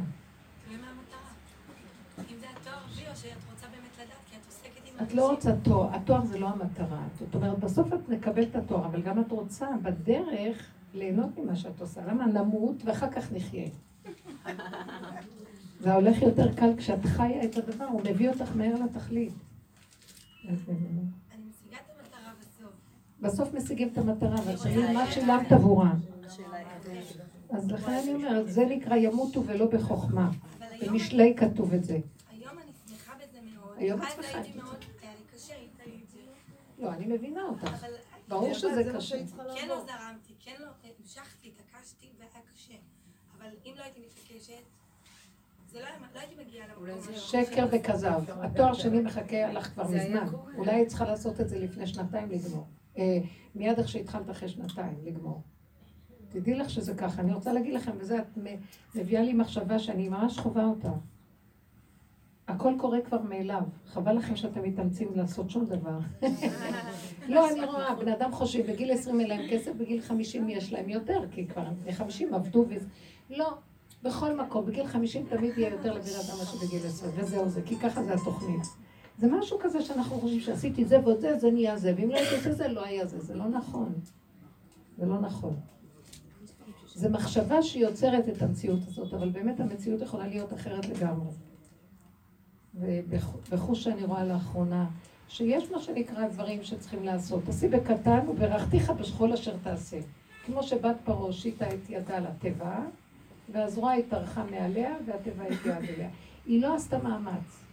[5.02, 7.02] את לא רוצה תואר, התואר זה לא המטרה.
[7.18, 11.80] זאת אומרת, בסוף את מקבלת את התואר, אבל גם את רוצה בדרך ליהנות ממה שאת
[11.80, 12.00] עושה.
[12.06, 13.68] למה נמות ואחר כך נחיה?
[15.80, 19.32] זה הולך יותר קל כשאת חיה את הדבר, הוא מביא אותך מהר לתכלית.
[23.20, 25.92] בסוף משיגים את המטרה, אבל שואלים מה שילמת עבורה.
[27.50, 30.30] אז לכן אני אומרת, זה נקרא ימותו ולא בחוכמה.
[30.86, 31.98] במשלי כתוב את זה.
[32.30, 33.76] היום אני שמחה בזה מאוד.
[33.78, 34.38] היום את שמחה.
[34.38, 36.00] הייתי מאוד, היה לי קשה, הייתי...
[36.78, 37.86] לא, אני מבינה אותך.
[38.28, 39.16] ברור שזה קשה.
[39.54, 40.66] כן לא זרמתי, כן לא,
[41.00, 42.74] המשכתי, התעקשתי והיה קשה.
[43.38, 44.58] אבל אם לא הייתי מתעקשת, זה לא היה, לא הייתי מגיעה למקום
[45.40, 45.59] הזה.
[47.14, 48.22] שקר וכזב.
[48.28, 50.26] התואר שלי מחכה לך כבר מזמן.
[50.56, 52.66] אולי היית צריכה לעשות את זה לפני שנתיים לגמור.
[52.98, 53.18] אה,
[53.54, 55.42] מיד איך שהתחלת אחרי שנתיים לגמור.
[56.28, 57.22] תדעי לך שזה ככה.
[57.22, 58.38] אני רוצה להגיד לכם, וזה את
[58.94, 60.92] מביאה לי מחשבה שאני ממש חווה אותה.
[62.48, 63.62] הכל קורה כבר מאליו.
[63.86, 65.98] חבל לכם שאתם מתאמצים לעשות שום דבר.
[67.28, 70.88] לא, אני רואה, בני אדם חושבים, בגיל 20 אין להם כסף, בגיל 50 יש להם
[70.88, 72.86] יותר, כי כבר בני 50 עבדו וזה.
[73.30, 73.54] לא,
[74.02, 77.76] בכל מקום, בגיל 50 תמיד יהיה יותר לבן אדם מאשר בגיל 20, וזהו זה, כי
[77.76, 78.62] ככה זה התוכנית.
[79.18, 82.34] זה משהו כזה שאנחנו חושבים שעשיתי זה ועוד זה, זה נהיה זה, ואם לא הייתי
[82.36, 83.20] עושה זה, לא היה זה.
[83.20, 83.92] זה לא נכון.
[84.98, 85.56] זה לא נכון.
[86.94, 91.30] זה מחשבה שיוצרת את המציאות הזאת, אבל באמת המציאות יכולה להיות אחרת לגמרי.
[92.74, 94.86] ובחוש שאני רואה לאחרונה,
[95.28, 97.48] שיש מה שנקרא דברים שצריכים לעשות.
[97.48, 100.00] עשי בקטן וברכתיך בשכול אשר תעשה.
[100.46, 102.78] כמו שבת פרעה הושיטה את ידה לתיבה,
[103.52, 106.08] והזרוע התארכה מעליה, והתיבה הגיעה אליה.
[106.46, 107.64] היא לא עשתה מאמץ.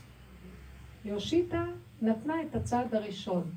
[1.04, 1.64] היא הושיטה,
[2.02, 3.52] נתנה את הצעד הראשון.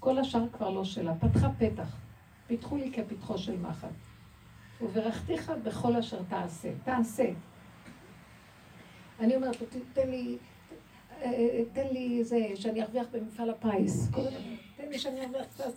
[0.00, 1.14] כל השאר כבר לא שלה.
[1.14, 1.96] פתחה פתח.
[2.46, 3.88] פיתחו לי כפתחו של מחט.
[4.80, 6.70] וברכתיך בכל אשר תעשה.
[6.84, 7.30] תעשה.
[9.20, 9.56] אני אומרת,
[9.92, 10.38] תן לי,
[11.22, 14.10] אה, תן לי איזה, שאני ארוויח במפעל הפיס.
[14.76, 15.72] תן לי שאני ארוויח קצת.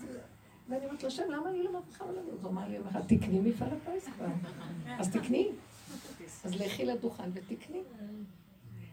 [0.69, 2.05] ואני אומרת לשם, למה אני לא מרוויחה?
[2.05, 4.25] אז הוא אמר לי, תקני מפעל הפיס כבר.
[4.99, 5.51] אז תקני.
[6.43, 7.81] אז לכי לדוכן ותקני.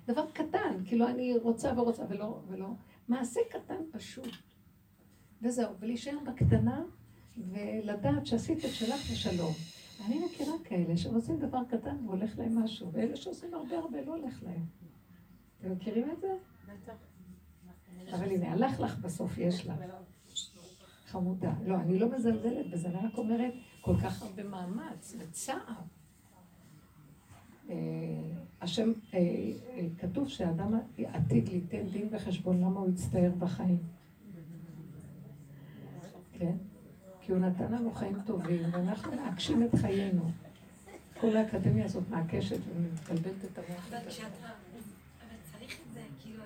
[0.07, 2.69] דבר קטן, כאילו אני רוצה ורוצה ולא, ולא.
[3.09, 4.31] מעשה קטן פשוט.
[5.43, 6.83] וזהו, ולהישאר בקטנה
[7.53, 9.53] ולדעת שעשית את שלך בשלום.
[10.07, 14.43] אני מכירה כאלה שעושים דבר קטן והולך להם משהו, ואלה שעושים הרבה הרבה לא הולך
[14.43, 14.65] להם.
[15.61, 16.35] אתם מכירים את זה?
[18.15, 19.75] אבל הנה, הלך לך בסוף, יש לך.
[21.13, 21.53] חמודה.
[21.67, 25.57] לא, אני לא מזלזלת בזה, אני רק אומרת, כל כך הרבה מאמץ וצער.
[27.71, 27.77] אה,
[28.61, 33.79] השם, אה, אה, כתוב שאדם עתיד ליתן דין וחשבון למה הוא יצטער בחיים.
[36.39, 36.57] כן?
[37.21, 40.31] כי הוא נתן לנו חיים טובים, ואנחנו מעקשים את חיינו.
[41.21, 43.89] כל האקדמיה הזאת מעקשת ומתבלבלת את המוח.
[43.89, 44.47] אבל כשאתה...
[45.21, 46.43] אבל צריך את זה, כאילו,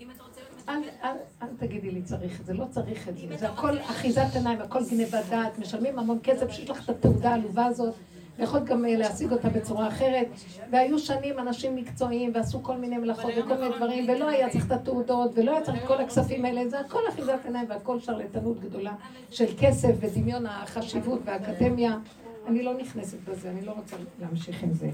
[0.00, 0.51] אם אתה רוצה...
[0.68, 3.36] אל תגידי לי צריך את זה, לא צריך את זה.
[3.36, 7.64] זה הכל אחיזת עיניים, הכל גניבת דעת, משלמים המון כסף, שיש לך את התעודה העלובה
[7.64, 7.94] הזאת.
[8.38, 10.26] ויכולת גם אה, להשיג אותה בצורה אחרת.
[10.70, 14.72] והיו שנים אנשים מקצועיים ועשו כל מיני מלאכות וכל מיני דברים, ולא היה צריך את
[14.72, 18.94] התעודות, ולא היה צריך את כל הכספים האלה, זה הכל אחיזת עיניים והכל שרלטנות גדולה
[19.30, 21.98] של כסף ודמיון החשיבות והאקדמיה.
[22.46, 24.90] אני לא נכנסת בזה, אני לא רוצה להמשיך עם זה.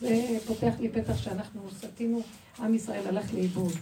[0.00, 2.20] זה פותח לי פתח שאנחנו סטינו,
[2.58, 3.72] עם ישראל הלך לאיבוד.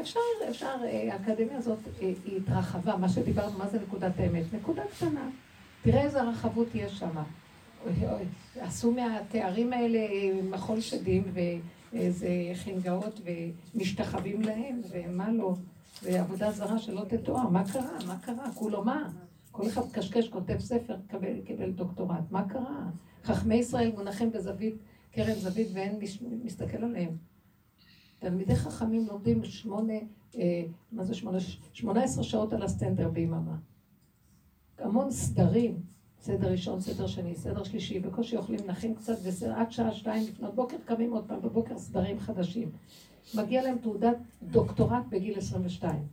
[0.00, 4.44] אפשר, אפשר, אה, האקדמיה הזאת אה, היא התרחבה, מה שדיברנו, מה זה נקודת האמת?
[4.52, 5.30] נקודה קטנה.
[5.82, 7.22] תראה איזה רחבות יש שם.
[8.60, 10.00] עשו מהתארים האלה
[10.42, 11.24] מחול שדים
[11.92, 13.20] ואיזה חנגאות
[13.74, 15.54] ומשתחווים להם, ומה לא,
[16.02, 17.98] ועבודה זרה שלא תתואר, מה קרה?
[18.06, 18.52] מה קרה?
[18.54, 19.10] כולו מה?
[19.52, 22.86] כל אחד קשקש, כותב ספר, קיבל, קיבל דוקטורט, מה קרה?
[23.24, 24.74] חכמי ישראל מונחים בזווית,
[25.12, 26.06] קרן זווית, ואין מי
[26.44, 27.16] מסתכל עליהם.
[28.24, 29.92] תלמידי חכמים לומדים שמונה,
[30.36, 31.38] אה, מה זה שמונה?
[31.72, 33.56] שמונה עשרה שעות על הסטנדר ביממה.
[34.78, 35.82] המון סדרים,
[36.20, 40.76] סדר ראשון, סדר שני, סדר שלישי, בקושי אוכלים נחים קצת, ועד שעה שתיים לפנות בוקר
[40.84, 42.70] קמים עוד פעם בבוקר סדרים חדשים.
[43.34, 46.06] מגיע להם תעודת דוקטורט בגיל 22.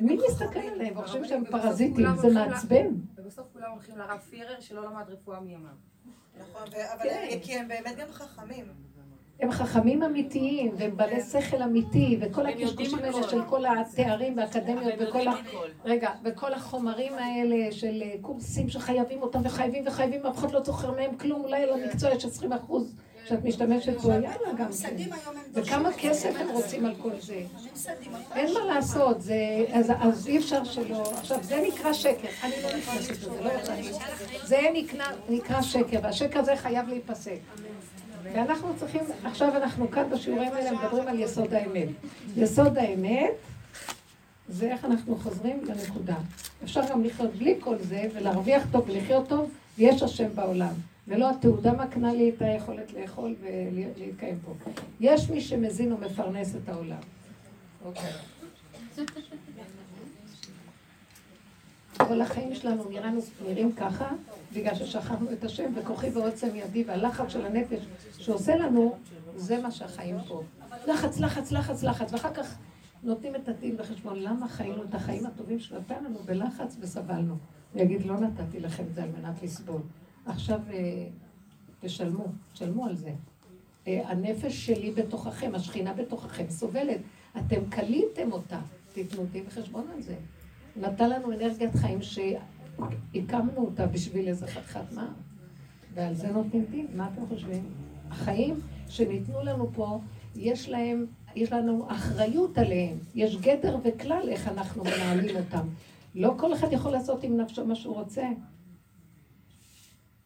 [0.00, 0.94] מי מסתכל עליהם?
[0.94, 2.86] חושבים שהם פרזיטים, זה מעצבן.
[3.16, 5.70] ובסוף כולם הולכים לרב פירר שלא למד רפואה מימיו.
[6.40, 7.38] נכון, אבל כן.
[7.42, 8.64] כי הם באמת גם חכמים.
[9.42, 15.28] הם חכמים אמיתיים, והם בעלי שכל אמיתי, וכל הקשקושים האלה של כל התארים והאקדמיות וכל
[15.28, 15.32] ה...
[15.84, 20.90] רגע, וכל החומרים האלה של אה, קורסים שחייבים אותם וחייבים וחייבים, אף אחד לא זוכר
[20.90, 22.94] מהם כלום, אולי למקצוע יש 20 אחוז
[23.32, 24.96] שאת משתמשת בו, יאללה גם כן.
[25.52, 25.92] וכמה.
[25.98, 27.42] כסף הם רוצים על כל זה.
[28.34, 29.16] אין מה לעשות,
[29.72, 33.92] אז, אי אפשר שלא, עכשיו זה נקרא שקר, אני לא נכנסת לזה, לא יצא לי,
[34.44, 34.60] זה
[35.28, 37.38] נקרא שקר, והשקר הזה חייב להיפסק.
[38.22, 41.88] ואנחנו צריכים, עכשיו אנחנו כאן בשיעורים האלה מדברים על יסוד האמת.
[42.36, 43.32] יסוד האמת
[44.48, 46.16] זה איך אנחנו חוזרים לנקודה.
[46.64, 50.91] אפשר גם לחיות בלי כל זה ולהרוויח טוב ולחיות טוב, ויש השם בעולם.
[51.08, 54.70] ולא התעודה מקנה לי את היכולת לאכול ולהתקיים פה.
[55.00, 57.00] יש מי שמזין ומפרנס את העולם.
[57.84, 58.10] אוקיי.
[61.98, 64.08] כל החיים שלנו נראינו, נראים ככה,
[64.54, 67.82] בגלל ששכחנו את השם, וכוחי ועוצם ידי, והלחץ של הנפש
[68.18, 68.96] שעושה לנו,
[69.36, 70.42] זה מה שהחיים פה.
[70.86, 72.56] לחץ, לחץ, לחץ, לחץ, ואחר כך
[73.02, 77.36] נותנים את הדין בחשבון, למה חיינו את החיים הטובים שנתן לנו בלחץ וסבלנו.
[77.72, 79.80] הוא יגיד, לא נתתי לכם את זה על מנת לסבול.
[80.26, 81.06] עכשיו אה,
[81.80, 83.12] תשלמו, תשלמו על זה.
[83.86, 87.00] אה, הנפש שלי בתוככם, השכינה בתוככם סובלת.
[87.38, 88.60] אתם קליתם אותה,
[88.92, 90.14] תיתנו דין וחשבון על זה.
[90.76, 95.08] נתן לנו אנרגיית חיים שהקמנו אותה בשביל איזה חתיכת מה?
[95.94, 97.64] ועל זה נותנים דין, מה אתם חושבים?
[98.10, 100.00] החיים שניתנו לנו פה,
[100.36, 101.06] יש להם,
[101.36, 102.96] יש לנו אחריות עליהם.
[103.14, 105.66] יש גדר וכלל איך אנחנו מנהלים אותם.
[106.14, 108.22] לא כל אחד יכול לעשות עם נפשו מה שהוא רוצה.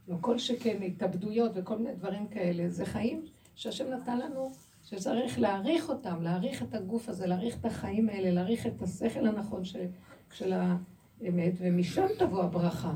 [0.08, 2.68] לא כל שכן התאבדויות וכל מיני דברים כאלה.
[2.68, 4.52] זה חיים שהשם נתן לנו,
[4.84, 9.64] שצריך להעריך אותם, להעריך את הגוף הזה, להעריך את החיים האלה, להעריך את השכל הנכון
[9.64, 9.86] של,
[10.32, 12.94] של האמת, ומשם תבוא הברכה.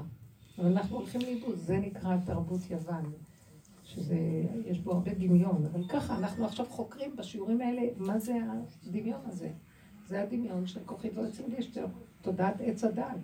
[0.59, 3.13] אבל אנחנו הולכים לאיבוד, זה נקרא תרבות יוון,
[3.85, 4.17] שזה,
[4.67, 8.37] יש בו הרבה דמיון, אבל ככה, אנחנו עכשיו חוקרים בשיעורים האלה, מה זה
[8.87, 9.51] הדמיון הזה?
[10.09, 11.87] זה הדמיון של כוחי ועצם לישטר,
[12.23, 13.19] תודעת עץ הדעת,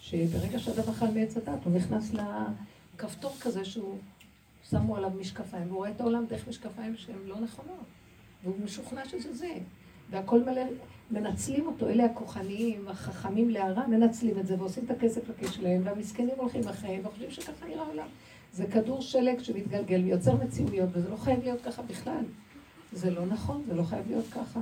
[0.00, 2.14] שברגע שאדם אכל מעץ הדעת, הוא נכנס
[2.94, 3.98] לכפתור כזה שהוא,
[4.70, 7.84] שמו עליו משקפיים, והוא רואה את העולם דרך משקפיים שהן לא נכונות,
[8.42, 9.52] והוא משוכנע שזה זה,
[10.10, 10.62] והכל מלא,
[11.10, 16.34] מנצלים אותו, אלה הכוחניים, החכמים להרע, מנצלים את זה ועושים את הכסף לכיס שלהם, והמסכנים
[16.36, 18.06] הולכים אחריהם וחושבים שככה נראה העולם.
[18.52, 22.24] זה כדור שלג שמתגלגל ויוצר מציאויות, וזה לא חייב להיות ככה בכלל.
[22.92, 24.60] זה לא נכון, זה לא חייב להיות ככה.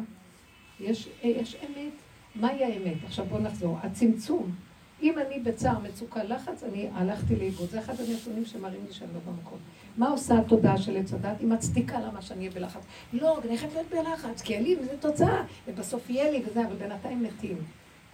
[0.81, 1.93] יש, יש אמת.
[2.35, 3.05] מהי האמת?
[3.05, 3.79] עכשיו בואו נחזור.
[3.83, 4.53] הצמצום.
[5.03, 7.71] אם אני בצער, מצוקה, לחץ, אני הלכתי לאיבוד.
[7.71, 9.59] זה אחד הנתונים שמראים לי שאני לא במקום.
[9.97, 11.41] מה עושה התודעה של עץ הדת?
[11.41, 12.83] היא מצדיקה למה שאני אהיה בלחץ.
[13.13, 16.77] לא, אני חייבת להיות בלחץ, כי אין לי, וזה תוצאה, ובסוף יהיה לי וזה, אבל
[16.77, 17.57] בינתיים מתים.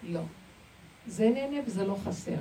[0.03, 0.21] לא.
[1.07, 2.37] זה נהנה וזה לא חסר.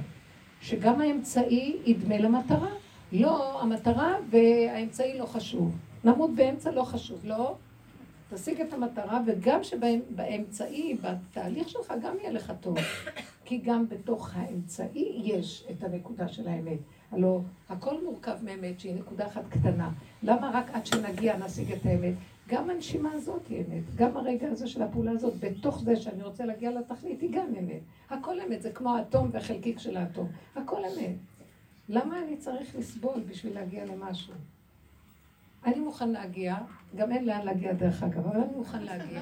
[0.61, 2.69] שגם האמצעי ידמה למטרה.
[3.11, 5.75] לא, המטרה והאמצעי לא חשוב.
[6.03, 7.55] נמות באמצע לא חשוב, לא?
[8.33, 12.77] תשיג את המטרה, וגם שבאמצעי, בתהליך שלך, גם יהיה לך טוב.
[13.47, 16.77] כי גם בתוך האמצעי יש את הנקודה של האמת.
[17.11, 19.91] הלוא הכל מורכב מאמת שהיא נקודה אחת קטנה.
[20.23, 22.13] למה רק עד שנגיע נשיג את האמת?
[22.47, 23.83] גם הנשימה הזאת היא אמת.
[23.95, 27.81] גם הרגע הזה של הפעולה הזאת, בתוך זה שאני רוצה להגיע לתכלית, היא גם אמת.
[28.09, 30.27] הכל אמת, זה כמו האטום והחלקיק של האטום.
[30.55, 31.15] הכל אמת.
[31.89, 34.33] למה אני צריך לסבול בשביל להגיע למשהו?
[35.65, 36.55] אני מוכן להגיע,
[36.95, 39.21] גם אין לאן להגיע דרך אגב, אבל אני מוכן להגיע.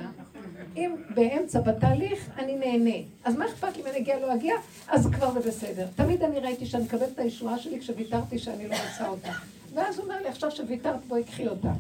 [0.75, 3.05] אם באמצע, בתהליך, אני נהנה.
[3.23, 4.55] אז מה אכפת לי אם אני אגיע לא אגיע?
[4.87, 5.87] אז כבר זה בסדר.
[5.95, 9.31] תמיד אני ראיתי שאני מקבלת את הישועה שלי כשוויתרתי שאני לא רוצה אותה.
[9.73, 11.71] ואז הוא אומר לי, עכשיו שוויתרת, בואי קחי אותה.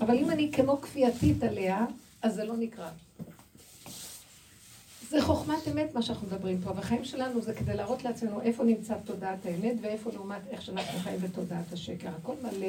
[0.00, 1.86] אבל אם אני כמו כפייתית עליה,
[2.22, 2.88] אז זה לא נקרא.
[5.16, 8.94] זה חוכמת אמת מה שאנחנו מדברים פה, והחיים שלנו זה כדי להראות לעצמנו איפה נמצא
[9.04, 12.08] תודעת האמת ואיפה לעומת איך שאנחנו חיים בתודעת השקר.
[12.08, 12.66] הכל מלא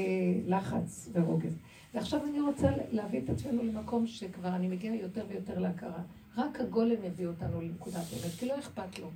[0.57, 1.53] לחץ ורוגז.
[1.93, 6.01] ועכשיו אני רוצה להביא את עצמנו למקום שכבר אני מגיעה יותר ויותר להכרה.
[6.37, 9.09] רק הגולם מביא אותנו לנקודת אמת, כי לא אכפת לו.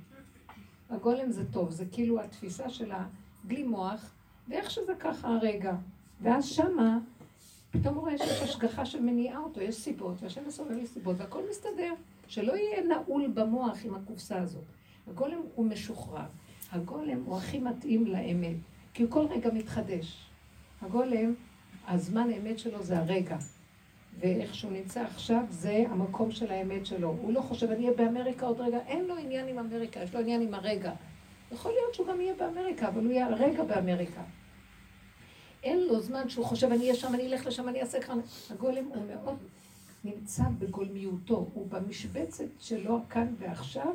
[0.90, 3.04] הגולם זה טוב, זה כאילו התפיסה שלה
[3.44, 4.10] בלי מוח,
[4.48, 5.74] ואיך שזה ככה הרגע.
[6.22, 6.98] ואז שמה,
[7.70, 11.92] פתאום הוא רואה שיש השגחה שמניעה אותו, יש סיבות, והשם מסובב לי סיבות, והכל מסתדר.
[12.32, 14.64] שלא יהיה נעול במוח עם הקופסה הזאת.
[15.06, 16.26] הגולם הוא משוחרר.
[16.72, 18.56] הגולם הוא הכי מתאים לאמת,
[18.94, 20.30] כי הוא כל רגע מתחדש.
[20.82, 21.34] הגולם,
[21.88, 23.36] הזמן האמת שלו זה הרגע.
[24.18, 27.08] ואיך שהוא נמצא עכשיו, זה המקום של האמת שלו.
[27.08, 30.20] הוא לא חושב, אני אהיה באמריקה עוד רגע, אין לו עניין עם אמריקה, יש לו
[30.20, 30.92] עניין עם הרגע.
[31.52, 34.22] יכול להיות שהוא גם יהיה באמריקה, אבל הוא יהיה הרגע באמריקה.
[35.62, 38.18] אין לו זמן שהוא חושב, אני אהיה שם, אני אלך לשם, אני אעשה כאן.
[38.50, 39.36] הגולם הוא מאוד
[40.04, 43.94] נמצא בגולמיותו, הוא במשבצת שלו כאן ועכשיו,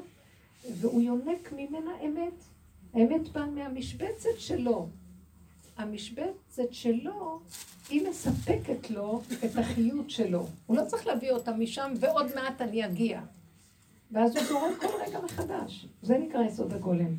[0.80, 2.44] והוא יונק ממנה אמת.
[2.94, 4.88] האמת באה מהמשבצת שלו.
[5.78, 7.40] המשבצת שלו,
[7.90, 10.48] היא מספקת לו את החיות שלו.
[10.66, 13.22] הוא לא צריך להביא אותה משם, ועוד מעט אני אגיע.
[14.12, 15.88] ואז הוא זורק כל רגע מחדש.
[16.02, 17.16] זה נקרא יסוד הגולם.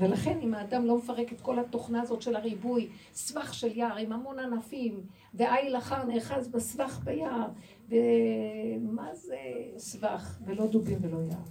[0.00, 4.12] ולכן אם האדם לא מפרק את כל התוכנה הזאת של הריבוי, סבך של יער עם
[4.12, 5.00] המון ענפים,
[5.34, 7.48] ועיל אחר נאחז בסבך ביער,
[7.88, 9.36] ומה זה
[9.76, 11.42] סבך, ולא דובים ולא יער.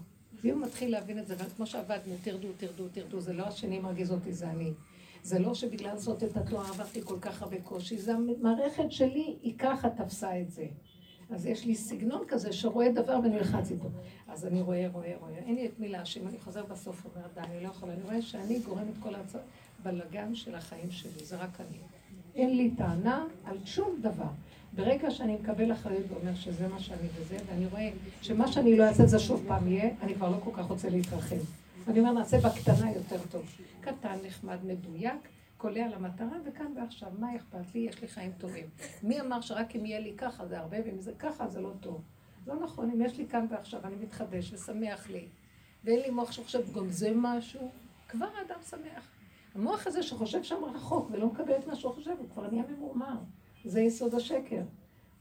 [0.43, 4.11] ואם הוא מתחיל להבין את זה, וכמו שעבדנו, תרדו, תרדו, תרדו, זה לא השני מרגיז
[4.11, 4.71] אותי, זה אני.
[5.23, 9.57] זה לא שבגלל זאת את התואר עברתי כל כך הרבה קושי, זה המערכת שלי, היא
[9.57, 10.65] ככה תפסה את זה.
[11.31, 13.87] אז יש לי סגנון כזה שרואה דבר ונלחץ איתו.
[14.27, 15.37] אז אני רואה, רואה, רואה.
[15.37, 17.93] אין לי את מי להאשים, אני חוזר בסוף ואומרת, די, אני לא יכולה.
[17.93, 19.13] אני רואה שאני גורמת כל
[19.79, 21.77] הבלגן של החיים שלי, זה רק אני.
[22.35, 24.29] אין לי טענה על שום דבר.
[24.75, 27.89] ברגע שאני מקבל אחריות ואומר שזה מה שאני וזה, ואני רואה
[28.21, 31.35] שמה שאני לא אעשה זה שוב פעם יהיה, אני כבר לא כל כך רוצה להתרחב.
[31.87, 33.43] אני אומר, נעשה בקטנה יותר טוב.
[33.81, 37.79] קטן, נחמד, מדויק, קולע למטרה, וכאן ועכשיו, מה אכפת לי?
[37.79, 38.69] יש לי חיים טובים.
[39.03, 42.01] מי אמר שרק אם יהיה לי ככה זה הרבה, ואם זה ככה זה לא טוב.
[42.47, 45.27] לא נכון, אם יש לי כאן ועכשיו, אני מתחדש ושמח לי,
[45.83, 47.71] ואין לי מוח שחושב, גם זה משהו,
[48.09, 49.07] כבר האדם שמח.
[49.55, 53.17] המוח הזה שחושב שם רחוק ולא מקבל את מה שהוא חושב, הוא כבר נהיה ממורמר.
[53.65, 54.61] זה יסוד השקר.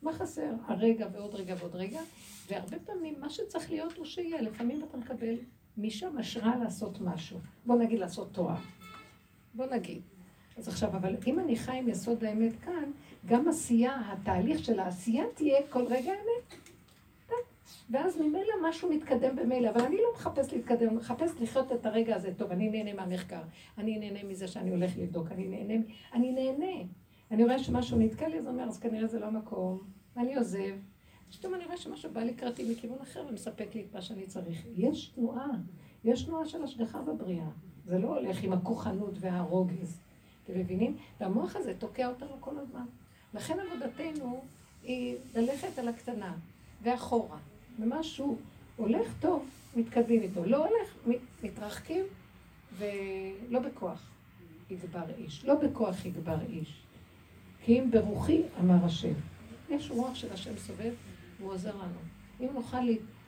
[0.02, 0.52] מה חסר?
[0.66, 2.00] הרגע ועוד רגע ועוד רגע,
[2.48, 4.42] והרבה פעמים מה שצריך להיות הוא שיהיה.
[4.42, 5.34] לפעמים אתה מקבל
[5.78, 7.38] משם השראה לעשות משהו.
[7.66, 8.56] בוא נגיד לעשות תואר.
[9.54, 10.02] בוא נגיד.
[10.58, 12.90] אז עכשיו, אבל אם אני חי עם יסוד האמת כאן,
[13.26, 16.58] גם עשייה, התהליך של העשייה תהיה כל רגע אמת.
[17.90, 22.16] ואז ממילא משהו מתקדם במילא, אבל אני לא מחפש להתקדם, אני מחפש לחיות את הרגע
[22.16, 22.34] הזה.
[22.36, 23.40] טוב, אני נהנה מהמחקר,
[23.78, 26.88] אני נהנה מזה שאני הולך לבדוק, אני נהנה, אני נהנה.
[27.30, 29.78] אני רואה שמשהו נתקע לי, אז אני אומר, אז כנראה זה לא מקום,
[30.16, 30.74] ואני עוזב.
[31.30, 34.64] פתאום אני רואה שמשהו בא לקראתי מכיוון אחר ומספק לי את מה שאני צריך.
[34.76, 35.50] יש תנועה,
[36.04, 37.48] יש תנועה של השגחה בבריאה.
[37.84, 40.00] זה לא הולך עם הכוחנות והרוגז.
[40.50, 40.96] אתם מבינים?
[41.20, 42.84] והמוח הזה תוקע אותנו כל הזמן.
[43.34, 44.44] לכן עבודתנו
[44.82, 46.34] היא ללכת על הקטנה
[46.82, 47.38] ואחורה.
[47.80, 48.38] ומשהו
[48.76, 50.44] הולך טוב, מתקדמים איתו.
[50.44, 52.04] לא הולך, מתרחקים,
[52.78, 54.10] ולא בכוח
[54.70, 55.44] יגבר איש.
[55.44, 56.82] לא בכוח יגבר איש.
[57.64, 59.12] כי אם ברוחי, אמר השם.
[59.70, 60.92] יש רוח של השם סובב,
[61.38, 61.98] והוא עוזר לנו.
[62.40, 62.78] אם נוכל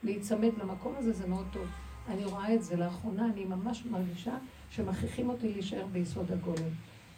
[0.03, 1.67] להיצמד למקום הזה, זה מאוד טוב.
[2.07, 4.37] אני רואה את זה לאחרונה, אני ממש מרגישה
[4.71, 6.69] שמכריחים אותי להישאר ביסוד הגולם.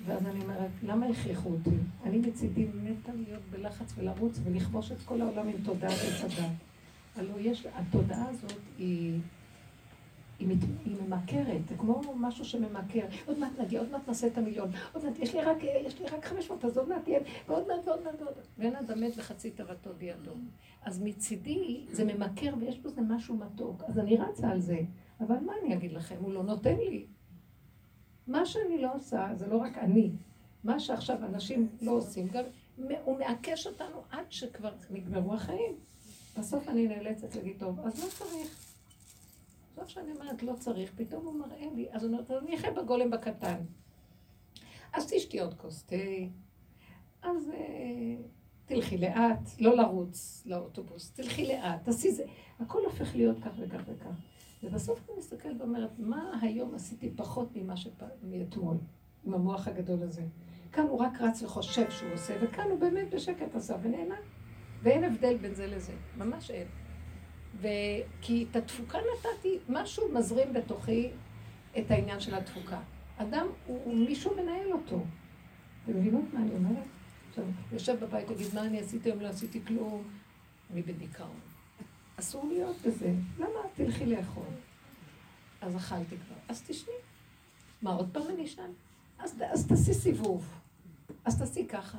[0.05, 1.69] ואז אני אומרת, למה הכריחו אותי?
[2.03, 6.47] אני מצידי מתה להיות בלחץ ולרוץ ולכבוש את כל העולם עם תודעה וצדה.
[7.15, 9.19] הלוא יש, התודעה הזאת היא,
[10.39, 13.05] היא, מת, היא ממכרת, זה כמו משהו שממכר.
[13.25, 16.05] עוד מעט נגיע, עוד מעט נעשה את המיליון, עוד מעט, יש לי רק, יש לי
[16.05, 18.47] רק 500, אז עוד מעט תהיה, ועוד מעט ועוד מעט ועוד מעט.
[18.57, 20.31] ואין אדם מת וחצי תוותו בידו.
[20.85, 23.83] אז מצידי זה ממכר ויש בזה משהו מתוק.
[23.87, 24.79] אז אני רצה על זה.
[25.19, 26.15] אבל מה אני אגיד לכם?
[26.19, 27.05] הוא לא נותן לי.
[28.27, 30.11] מה שאני לא עושה, זה לא רק אני.
[30.63, 32.43] מה שעכשיו אנשים לא עושים, גם
[33.03, 35.75] הוא מעקש אותנו עד שכבר נגמרו החיים.
[36.37, 38.73] בסוף אני נאלצת להגיד, טוב, אז לא צריך.
[39.75, 43.11] זאת שאני אומרת, לא צריך, פתאום הוא מראה לי, אז הוא אומר, אני אחיה בגולם
[43.11, 43.57] בקטן.
[44.93, 45.95] אז תשתי עוד כוס תה,
[47.21, 48.15] אז אה,
[48.65, 52.23] תלכי לאט, לא לרוץ לאוטובוס, תלכי לאט, תעשי זה.
[52.59, 54.15] הכל הופך להיות כך וכך וכך.
[54.63, 58.77] ובסוף אני מסתכלת ואומרת, מה היום עשיתי פחות ממה שמאתמול,
[59.25, 60.23] עם המוח הגדול הזה.
[60.71, 64.15] כאן הוא רק רץ וחושב שהוא עושה, וכאן הוא באמת בשקט עשה ונהנה.
[64.81, 66.67] ואין הבדל בין זה לזה, ממש אין.
[67.57, 71.09] וכי את התפוקה נתתי, משהו מזרים בתוכי
[71.79, 72.79] את העניין של התפוקה.
[73.17, 75.03] אדם, הוא, הוא מישהו מנהל אותו.
[75.83, 76.83] אתם מבינות מה אני אומרת?
[77.29, 79.21] עכשיו, יושב בבית, תגיד, מה אני עשיתי היום?
[79.21, 80.03] לא עשיתי כלום.
[80.71, 81.52] אני בדיכאון.
[82.23, 83.13] אסור להיות בזה.
[83.37, 83.59] למה?
[83.75, 84.45] תלכי לאכול.
[85.61, 86.35] אז אכלתי כבר.
[86.47, 86.93] אז תשני.
[87.81, 88.71] מה, עוד פעם אני אשן?
[89.19, 90.53] אז, אז תעשי סיבוב.
[91.25, 91.97] אז תעשי ככה.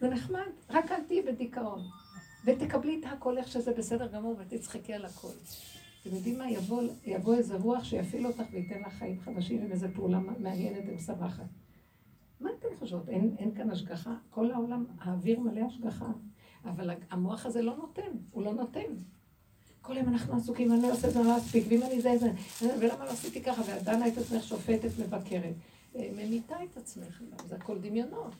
[0.00, 1.82] זה נחמד, רק אל תהיי בדיכאון.
[2.44, 5.32] ותקבלי את הכל איך שזה בסדר גמור ותצחקי על הכל.
[6.02, 6.50] אתם יודעים מה?
[6.50, 11.44] יבוא, יבוא איזה רוח שיפעיל אותך וייתן לך חיים חדשים עם איזה פעולה מעניינת ומשמחת.
[12.40, 13.08] מה אתם חושבות?
[13.08, 14.14] אין, אין כאן השגחה?
[14.30, 16.12] כל העולם, האוויר מלא השגחה.
[16.64, 18.94] אבל המוח הזה לא נותן, הוא לא נותן.
[19.80, 22.76] כל יום אנחנו עסוקים, אני לא עושה את זה, לא אספיק, ואם אני זה, זה,
[22.80, 25.54] ולמה לא עשיתי ככה, ועדנה את עצמך שופטת, מבקרת.
[25.96, 28.32] אה, ממיתה את עצמך, זה הכל דמיונות.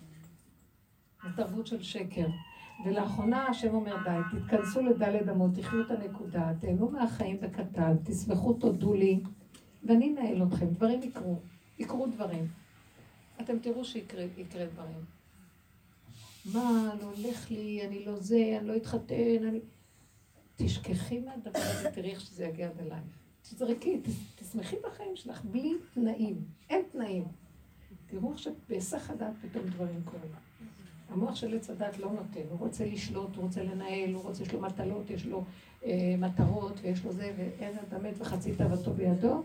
[1.23, 2.27] זה תרבות של שקר.
[2.85, 8.95] ולאחרונה השם אומר די, תתכנסו לדלת אמות, תחיו את הנקודה, תהנו מהחיים בקטן, תשמחו, תודו
[8.95, 9.21] לי,
[9.85, 11.39] ואני אנהל אתכם, דברים יקרו,
[11.79, 12.47] יקרו דברים.
[13.41, 14.25] אתם תראו שיקרה
[14.73, 15.20] דברים.
[16.47, 19.61] מה, לא הולך לי, אני לא זה, אני לא אתחתן, אני...
[20.57, 23.03] תשכחי מהדבר הזה, תראי איך שזה יגיע עד אלייך.
[23.43, 24.01] תזרקי,
[24.37, 26.45] תשמחי בחיים שלך, בלי תנאים.
[26.71, 27.25] אין תנאים.
[28.07, 30.31] תראו איך שבהיסח הדעת פתאום דברים קורים.
[31.09, 34.53] המוח של עץ הדת לא נותן, הוא רוצה לשלוט, הוא רוצה לנהל, הוא רוצה, יש
[34.53, 35.45] לו מטלות, יש לו
[35.85, 39.43] אה, מטרות, ויש לו זה, ואין אדם מת וחצי תאוותו בידו.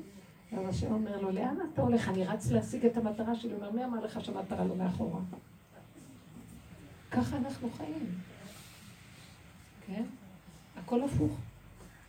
[0.52, 2.10] אז השם אומר לו, לאן אתה הולך?
[2.10, 3.52] אני רץ להשיג את המטרה שלי.
[3.52, 5.20] הוא אומר, מי אמר לך שהמטרה לא מאחורה?
[7.16, 8.06] ככה אנחנו חיים.
[9.88, 10.04] כן?
[10.76, 11.38] הכל הפוך.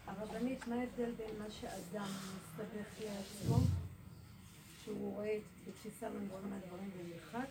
[0.06, 3.56] הרבנית, מה ההבדל בין מה שאדם מסתבך לעצמו,
[4.84, 5.38] שהוא רואה
[5.68, 7.50] בתפיסה מנגנון מהדברים ונלחץ,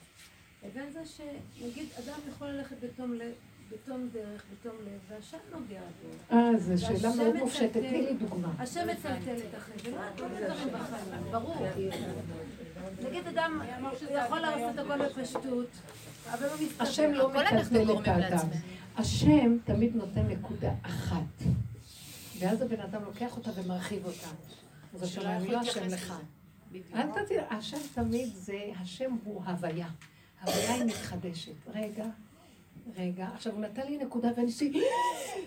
[0.65, 3.33] לבין זה שנגיד אדם יכול ללכת בתום לב,
[3.71, 6.35] בתום דרך, בתום לב, והשם נוגע בו.
[6.35, 8.53] אה, זו שאלה מאוד מופשטת, תני לי דוגמה.
[8.59, 11.67] השם מצלצל את החבל, לא דברים בחיים, ברור.
[13.03, 13.61] נגיד אדם
[14.25, 15.69] יכול לעשות את הכל בפשטות.
[16.79, 18.47] השם לא מטלטל את האדם.
[18.97, 21.43] השם תמיד נותן נקודה אחת.
[22.39, 24.27] ואז הבן אדם לוקח אותה ומרחיב אותה.
[24.93, 26.13] אז השם אני לא השם לך.
[26.93, 29.87] אל תתראה, השם תמיד זה, השם הוא הוויה.
[30.41, 31.51] הוויה היא מתחדשת.
[31.73, 32.05] רגע,
[32.97, 34.81] רגע, עכשיו הוא נתן לי נקודה ואני עשיתי,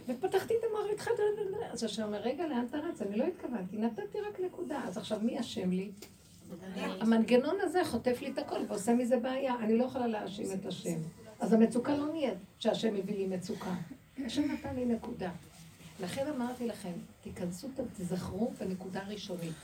[0.09, 1.23] ופתחתי את המוח והתחלתי,
[1.73, 3.03] אז השם אומר, רגע, לאן אתה רץ?
[3.03, 4.81] אני לא התכוונתי, נתתי רק נקודה.
[4.85, 5.91] אז עכשיו מי אשם לי?
[7.01, 9.55] המנגנון הזה חוטף לי את הכל ועושה מזה בעיה.
[9.61, 10.99] אני לא יכולה להאשים את השם.
[11.41, 13.75] אז המצוקה לא נהיית שהשם הביא לי מצוקה.
[14.27, 15.31] השם נתן לי נקודה.
[16.03, 19.55] לכן אמרתי לכם, תיכנסו, תזכרו בנקודה הראשונית,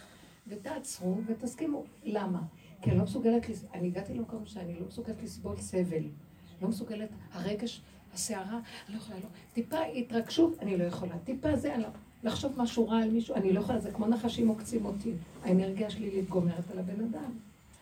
[0.48, 1.84] ותעצרו ותסכימו.
[2.04, 2.40] למה?
[2.82, 3.42] כי אני לא מסוגלת,
[3.74, 6.04] אני הגעתי למקום שאני לא מסוגלת לסבול סבל.
[6.62, 7.80] לא מסוגלת, הרגש,
[8.14, 9.26] הסערה, אני לא יכולה, לא.
[9.52, 11.18] טיפה התרגשות, אני לא יכולה.
[11.24, 11.88] טיפה זה, אני לא...
[12.24, 15.12] לחשוב משהו רע על מישהו, אני לא יכולה, זה כמו נחשים עוקצים אותי.
[15.44, 17.30] האנרגיה שלי להתגומרת על הבן אדם.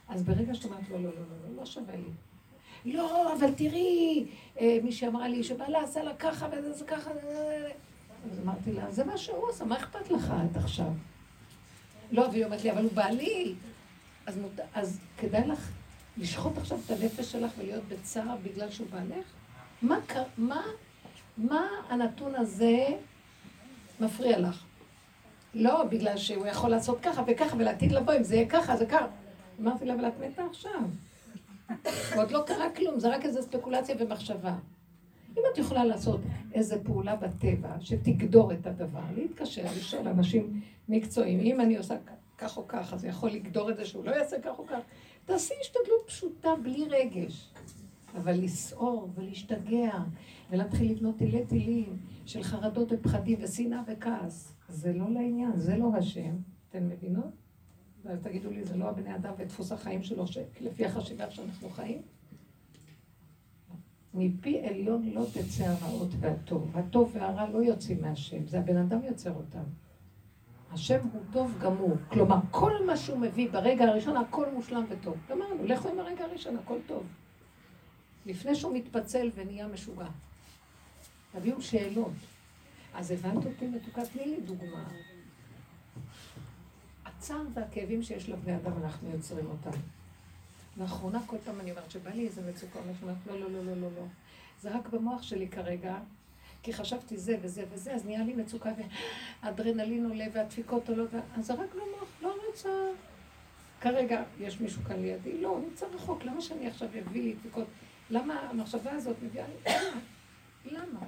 [0.08, 2.92] אז ברגע שאת אומרת, לא, לא, לא, לא, לא שווה לי.
[2.92, 4.26] לא, אבל תראי,
[4.60, 7.10] אה, מישהי אמרה לי שבעלה עשה לה ככה וזה ככה,
[8.32, 10.92] אז אמרתי לה, זה מה שהוא עושה, מה אכפת לך את עכשיו?
[12.12, 13.54] לא, והיא אומרת לי, אבל הוא בעלי.
[14.26, 14.52] אז, מות...
[14.74, 15.70] אז כדאי לך
[16.18, 19.26] לשחוט עכשיו את הנפש שלך ולהיות בצער בגלל שהוא בעלך?
[19.82, 19.98] מה,
[20.38, 20.62] מה,
[21.36, 22.86] מה הנתון הזה
[24.02, 24.64] מפריע לך?
[25.54, 29.06] לא, בגלל שהוא יכול לעשות ככה וככה, ולעתיד לבוא, אם זה יהיה ככה, זה ככה.
[29.60, 30.80] אמרתי לה, אבל את מתה עכשיו.
[32.16, 34.54] עוד לא קרה כלום, זה רק איזו ספקולציה ומחשבה.
[35.38, 36.20] אם את יכולה לעשות
[36.54, 41.94] איזו פעולה בטבע שתגדור את הדבר, להתקשר, לשאול אנשים מקצועיים, אם אני עושה
[42.38, 44.78] כך או כך, אז יכול לגדור את זה שהוא לא יעשה כך או כך.
[45.24, 47.51] תעשי השתדלות פשוטה, בלי רגש.
[48.16, 49.92] אבל לסעור ולהשתגע
[50.50, 51.96] ולהתחיל לבנות תילי תילים
[52.26, 56.36] של חרדות ופחדים ושנאה וכעס, זה לא לעניין, זה לא השם.
[56.68, 57.32] אתן מבינות?
[58.04, 60.24] ואז תגידו לי, זה לא הבני אדם ודפוס החיים שלו,
[60.60, 62.02] לפי החשיבה שאנחנו חיים?
[64.14, 66.70] מפי עליון לא תצא הרעות והטוב.
[66.74, 69.62] הטוב והרע לא יוצאים מהשם, זה הבן אדם יוצר אותם.
[70.72, 71.96] השם הוא טוב גמור.
[72.08, 75.16] כלומר, כל מה שהוא מביא ברגע הראשון, הכל מושלם וטוב.
[75.30, 77.02] גמרנו, לכו עם הרגע הראשון, הכל טוב.
[78.26, 80.06] לפני שהוא מתפצל ונהיה משוגע.
[81.32, 82.12] תביאו שאלות.
[82.94, 84.06] אז הבנת אותי מתוקה?
[84.06, 84.88] תני לי דוגמה.
[87.04, 89.78] הצער והכאבים שיש לבני אדם, אנחנו יוצרים אותם.
[90.76, 93.76] לאחרונה כל פעם אני אומרת שבא לי איזה מצוקה, אני אומרת, לא, לא, לא, לא,
[93.76, 94.04] לא, לא.
[94.60, 95.96] זה רק במוח שלי כרגע,
[96.62, 98.70] כי חשבתי זה וזה וזה, אז נהיה לי מצוקה
[99.42, 102.68] והאדרנלין עולה והדפיקות עולות, אז זה רק במוח, לא רוצה.
[103.80, 107.66] כרגע יש מישהו כאן לידי, לא, נמצא רחוק, למה שאני עכשיו אביא לי דפיקות?
[108.12, 109.72] למה המחשבה הזאת מביאה לי?
[110.64, 111.00] למה?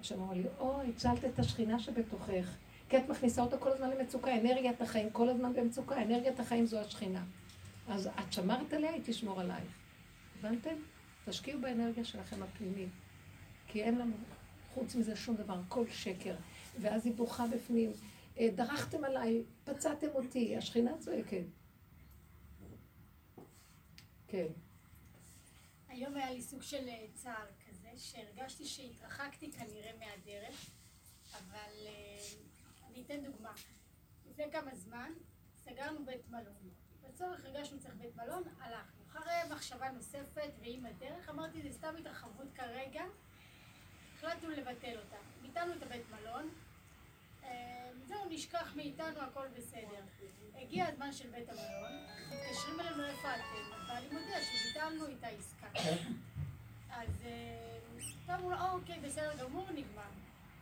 [0.00, 2.56] השם אמר לי, או, הצלת את השכינה שבתוכך,
[2.88, 6.80] כי את מכניסה אותה כל הזמן למצוקה, אנרגיית החיים כל הזמן במצוקה, אנרגיית החיים זו
[6.80, 7.24] השכינה.
[7.88, 9.78] אז את שמרת עליה, היא תשמור עלייך.
[10.38, 10.74] הבנתם?
[11.24, 12.88] תשקיעו באנרגיה שלכם הפנימית.
[13.66, 14.14] כי אין לנו
[14.74, 16.34] חוץ מזה שום דבר, הכל שקר.
[16.80, 17.92] ואז היא בוכה בפנים.
[18.38, 21.44] אה, דרכתם עליי, פצעתם אותי, השכינה צועקת.
[24.28, 24.46] כן.
[25.94, 30.70] היום היה לי סוג של אה, צער כזה, שהרגשתי שהתרחקתי כנראה מהדרך,
[31.32, 32.18] אבל אה,
[32.86, 33.52] אני אתן דוגמה.
[34.26, 35.12] לפני כמה זמן
[35.56, 36.70] סגרנו בית מלון.
[37.02, 39.04] בצורך הרגשנו צריך בית מלון, הלכנו.
[39.08, 43.04] אחרי מחשבה נוספת ועם הדרך, אמרתי, זה סתם התרחבות כרגע,
[44.14, 45.16] החלטנו לבטל אותה.
[45.42, 46.50] ביטלנו את הבית מלון,
[47.44, 50.02] אה, זהו, נשכח מאיתנו, הכל בסדר.
[50.54, 55.66] הגיע הזמן של בית המלון, מתקשרים אלינו איפה אתם, ואני מודיע שביטלנו את העסקה.
[56.90, 57.78] אז אה,
[58.26, 60.10] טוב, אמרו לו, אוקיי, בסדר גמור, נגמר.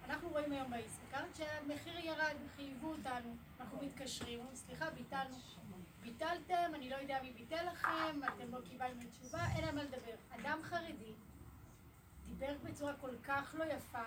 [0.04, 5.36] אנחנו רואים היום באינסטגרט שהמחיר ירד, חייבו אותנו, אנחנו מתקשרים, סליחה, ביטלנו.
[6.02, 10.14] ביטלתם, אני לא יודע מי ביטל לכם, אתם לא קיבלתם תשובה, אין על מה לדבר.
[10.40, 11.12] אדם חרדי
[12.26, 14.04] דיבר בצורה כל כך לא יפה,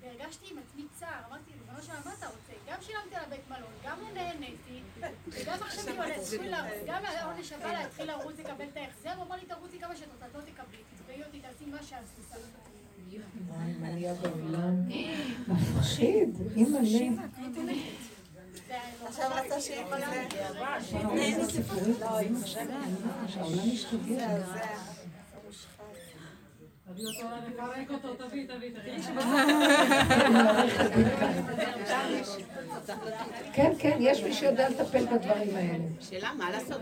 [0.00, 2.52] והרגשתי עם עצמי צער, אמרתי, ריבונו שלמה, מה אתה רוצה?
[2.68, 4.80] גם שילמתי על הבית מלון, גם לא נהניתי,
[5.28, 9.24] וגם עכשיו אני הולכת להתחיל לרוץ, גם העונש הבא להתחיל לרוץ לקבל את ההחזר, הוא
[9.24, 12.30] אמר לי, תרוצי כמה שאת רוצה, לא תקבלי, תצבעי אותי, תעשי מה שעשית.
[13.48, 14.88] וואי, מה נהיה בעולם?
[15.48, 17.22] מפחיד, אימא'לה.
[19.06, 19.60] עכשיו רצה
[33.52, 35.84] כן, כן, יש מי שיודע לטפל בדברים האלה.
[36.00, 36.80] שאלה, מה לעשות?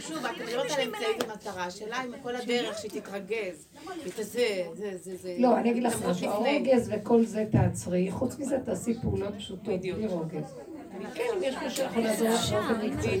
[0.00, 3.68] שוב, את מדברת על אמצעי ומטרה, השאלה אם כל הדרך שהיא תתרגז,
[4.06, 5.36] ותזה, זה, זה, זה...
[5.38, 6.28] לא, אני אגיד לך משהו.
[6.28, 10.54] הרוגז וכל זה תעצרי, חוץ מזה תעשי פעולות פשוטות, בלי רוגז.
[11.14, 13.20] כן, אם יש מישהו שיכול לעזור לך באופן מקצועי.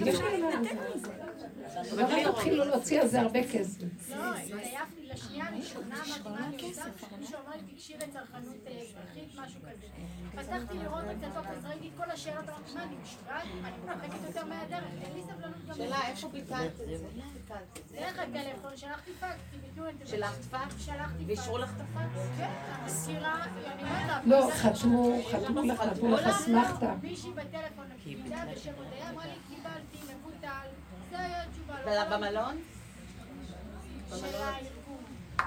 [1.92, 3.82] אבל אל תתחילו להוציא על זה הרבה כסף.
[4.10, 6.82] לא, התעייפתי לשנייה הראשונה, אמרתי, מה אני עושה?
[7.18, 9.86] מישהו אמר לי, תיגשי לצרכנות אה, אזרחית, משהו כזה.
[10.30, 13.42] פתחתי לראות בצדוק, אז ראיתי את כל השאלות, אמרתי, מה, אני משוגעת?
[13.42, 15.74] אני מתרחקת יותר מהדרך, אין לי סבלנות גם...
[15.74, 17.06] שאלה, איפה ביטלת את זה?
[17.34, 17.96] ביטלת את זה?
[17.96, 20.06] דרך הטלפון, שלחתי פקס, כי ביטלו את זה.
[20.06, 20.84] שלחת פקס?
[20.84, 21.26] שלחתי פקס.
[21.26, 22.28] ואישרו לך את הפקס?
[22.38, 24.20] כן, המזכירה, אני אומרת לה...
[24.24, 26.94] לא, חתמו, חתמו לך, נתנו לך אסמכתה.
[27.02, 30.81] מישהי בטלפון, הפקידה בשם הודיה, אמרה לי, קיבלתי, מבוטל.
[31.12, 31.74] זה היה התשובה.
[31.86, 32.60] ב- במלון?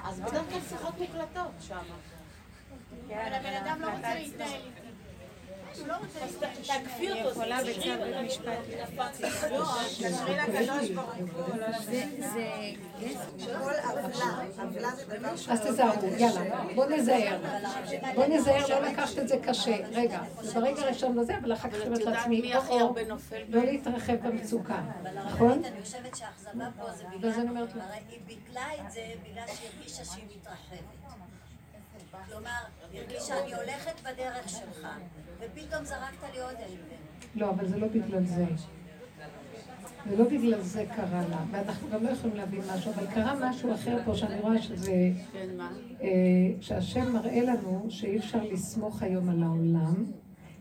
[0.04, 1.76] אז בדרך כלל שיחות מוקלטות שם.
[3.08, 4.85] אבל הבן אדם לא רוצה להתנהל איתי.
[5.86, 5.94] לא.
[6.66, 8.58] תעקפי אותו, יכולה בצו בית משפט.
[9.50, 12.04] לא, תשאירי לקדוש ברוך הוא, לא זה.
[15.48, 17.38] אז תיזהרו, יאללה, בוא נזהר.
[18.14, 19.76] בוא נזהר, לא לקחת את זה קשה.
[19.92, 20.20] רגע,
[20.54, 24.80] ברגע הראשון לזה, אבל אחר כך אני אומרת לעצמי, או-או, הרבה נופל לא להתרחב במצוקה,
[25.26, 25.64] נכון?
[25.64, 27.32] אני חושבת שהאכזבה פה זה בגלל,
[28.08, 29.00] היא ביטלה את זה
[29.30, 30.96] בגלל שהיא הרגישה שהיא מתרחבת.
[32.30, 32.50] כלומר,
[32.92, 34.86] היא הרגישה, אני הולכת בדרך שלך,
[35.40, 36.96] ופתאום זרקת לי עוד אבן.
[37.34, 38.46] לא, אבל זה לא בגלל זה.
[40.10, 43.74] זה לא בגלל זה קרה לה, ואנחנו גם לא יכולים להבין משהו, אבל קרה משהו
[43.74, 45.72] אחר פה שאני רואה שזה, כן, מה?
[46.02, 46.08] אה,
[46.60, 50.04] שהשם מראה לנו שאי אפשר לסמוך היום על העולם,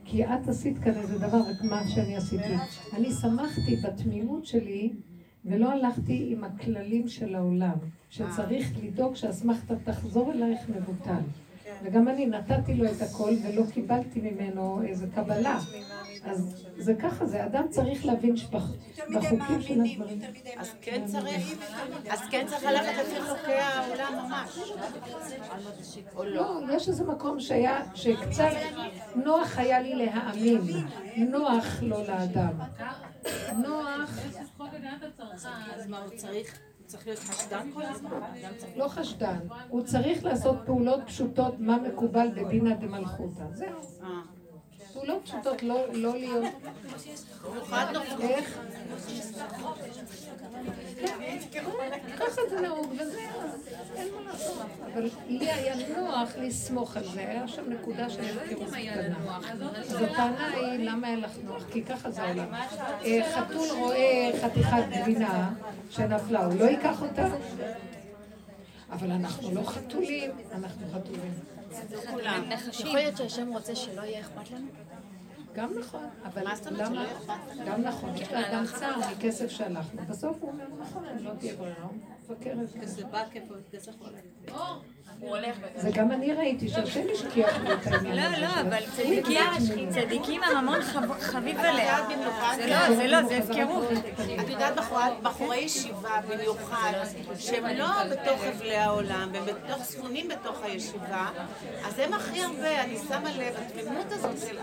[0.06, 2.54] כי את עשית כאן איזה דבר, ומה שאני עשיתי.
[2.94, 4.94] אני שמחתי בתמימות שלי,
[5.46, 7.78] ולא הלכתי עם הכללים של העולם,
[8.10, 11.22] שצריך לדאוג שהאסמכתה תחזור אלייך מבוטל.
[11.84, 15.60] וגם אני נתתי לו את הכל ולא קיבלתי ממנו איזה קבלה.
[16.24, 20.22] אז זה ככה, זה אדם צריך להבין שבחוקים של הדברים.
[20.58, 21.66] אז כן צריך,
[22.10, 24.60] אז כן צריך ללכת לפי חוקי העולם ממש.
[26.16, 26.62] או לא?
[26.68, 28.50] לא, יש איזה מקום שהיה, שקצת
[29.16, 30.62] נוח היה לי להאמין.
[31.18, 32.60] נוח לא לאדם.
[33.58, 34.20] נוח,
[35.76, 36.60] אז מה הוא צריך?
[36.86, 38.10] הוא צריך להיות חשדן כל הזמן?
[38.14, 38.24] אדם
[38.58, 39.38] צריך- לא חשדן.
[39.70, 43.44] הוא צריך לעשות פעולות פשוטות, מה מקובל בדינא דמלכותא.
[43.54, 43.70] זהו.
[44.96, 46.44] פעולות פשוטות, לא לא להיות...
[48.20, 48.60] איך?
[52.18, 53.20] ככה זה נהוג, וזה,
[53.96, 54.58] אין מה לעשות.
[54.94, 59.38] אבל לי היה נוח לסמוך על זה, היה שם נקודה של הפקרות קטנה.
[59.78, 61.64] אז הטענה היא, למה היה לך נוח?
[61.72, 62.54] כי ככה זה העולם.
[62.54, 65.54] אה, חתול רואה חתיכת גבינה
[65.90, 67.28] שנפלה, הוא לא ייקח אותה?
[68.92, 71.34] אבל אנחנו לא חתולים, אנחנו חתולים.
[72.80, 74.68] יכול להיות שהשם רוצה שלא יהיה אכפת לנו?
[75.56, 77.06] גם נכון, אבל למה?
[77.66, 80.02] גם נכון, יש לאדם צער מכסף שהלכנו.
[80.10, 81.88] בסוף הוא אומר, נכון, לא תהיה ברירה,
[85.76, 85.90] זה.
[85.94, 87.56] גם אני ראיתי שהשם השקיע את
[87.88, 88.42] העניין לא, הזה.
[88.42, 88.78] לא, של- אבל
[89.94, 92.00] צדיקים, הממון חב- חביב עליה.
[92.00, 93.88] את במיוחד, זה לא, זה לא, זה הפקרות.
[94.44, 96.92] את יודעת בחורי- ישיבה במיוחד,
[97.40, 101.30] שהם לא בתוך חבלי העולם, והם בתוך ספונים בתוך הישיבה,
[101.86, 104.58] אז הם הכי הרבה, אני שמה לב, התמימות הזאת של...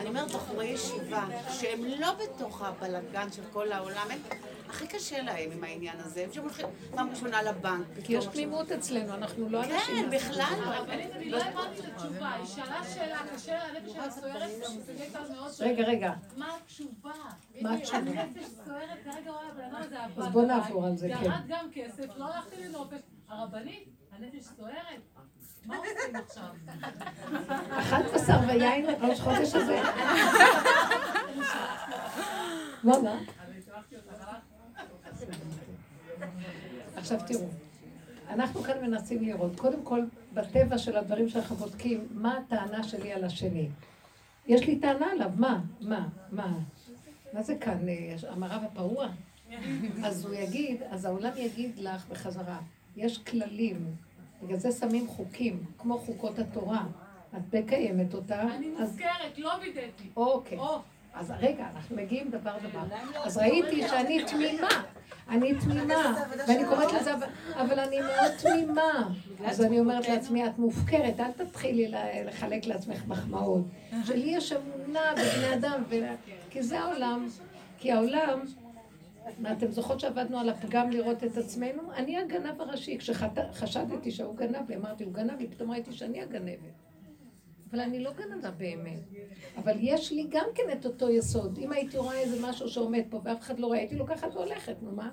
[0.00, 4.18] אני- אומרת בחורי ישיבה, שהם לא בתוך הבלגן של כל העולם, הם
[4.68, 9.14] הכי קשה להם עם העניין הזה, שהם הולכים פעם ראשונה לבנק, כי יש תמימות אצלנו,
[9.14, 10.10] אנחנו לא אנשים...
[10.10, 10.44] כן, בכלל.
[10.64, 10.76] לא.
[10.92, 14.50] אני לא הבנתי את התשובה, היא שאלה שאלה, קשה לה, הנפש שלה סוערת,
[14.86, 17.10] זה קל מאוד רגע, רגע, מה התשובה?
[17.60, 17.98] מה התשובה?
[17.98, 21.24] הנפש סוערת, כרגע רואה הבן אדם הזה אז בוא נעבור על זה, כן.
[21.24, 22.98] ירד גם כסף, לא הלכתי לנופש,
[23.28, 25.00] הרבנית, הנפש סוערת,
[27.70, 29.82] אכלת בשר ויין ראש חודש הזה?
[32.84, 33.18] בואנה.
[36.96, 37.48] עכשיו תראו,
[38.28, 40.00] אנחנו כאן מנסים לראות, קודם כל,
[40.34, 43.68] בטבע של הדברים שאנחנו בודקים, מה הטענה שלי על השני.
[44.46, 45.60] יש לי טענה עליו, מה?
[45.80, 46.08] מה?
[46.32, 46.58] מה?
[47.32, 49.08] מה זה כאן, אה, המראה הפרוע?
[50.04, 52.58] אז הוא יגיד, אז העולם יגיד לך בחזרה,
[52.96, 53.94] יש כללים,
[54.42, 56.82] בגלל זה שמים חוקים, כמו חוקות התורה.
[57.36, 58.42] את מקיימת אותה.
[58.42, 60.04] אני אז- מוזכרת, לא וידאתי.
[60.16, 60.58] אוקיי.
[60.58, 60.78] או.
[61.14, 62.80] אז רגע, אנחנו מגיעים דבר דבר.
[63.24, 64.68] אז ראיתי שאני תמימה.
[65.28, 66.14] אני תמימה,
[66.48, 67.14] ואני קוראת לזה,
[67.60, 69.08] אבל- אני מאוד תמימה.
[69.44, 71.92] אז אני אומרת לעצמי, את מופקרת, אל תתחילי
[72.26, 73.64] לחלק לעצמך מחמאות.
[74.04, 75.82] שלי יש אמונה בבני אדם,
[76.50, 77.28] כי זה העולם.
[77.78, 78.40] כי העולם,
[79.38, 81.92] מה, אתם זוכרות שעבדנו על הפגם לראות את עצמנו?
[81.92, 82.98] אני הגנב הראשי.
[82.98, 86.58] כשחשדתי שהוא גנב אמרתי, הוא גנב לי, פתאום ראיתי שאני הגנבת.
[87.70, 89.00] אבל אני לא גנבה באמת.
[89.56, 91.58] אבל יש לי גם כן את אותו יסוד.
[91.58, 94.92] אם הייתי רואה איזה משהו שעומד פה ואף אחד לא רואה, הייתי לוקחת והולכת, נו
[94.92, 95.12] מה?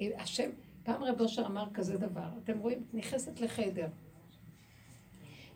[0.00, 0.50] השם,
[0.82, 3.86] פעם רב אושר אמר כזה דבר, אתם רואים, נכנסת לחדר,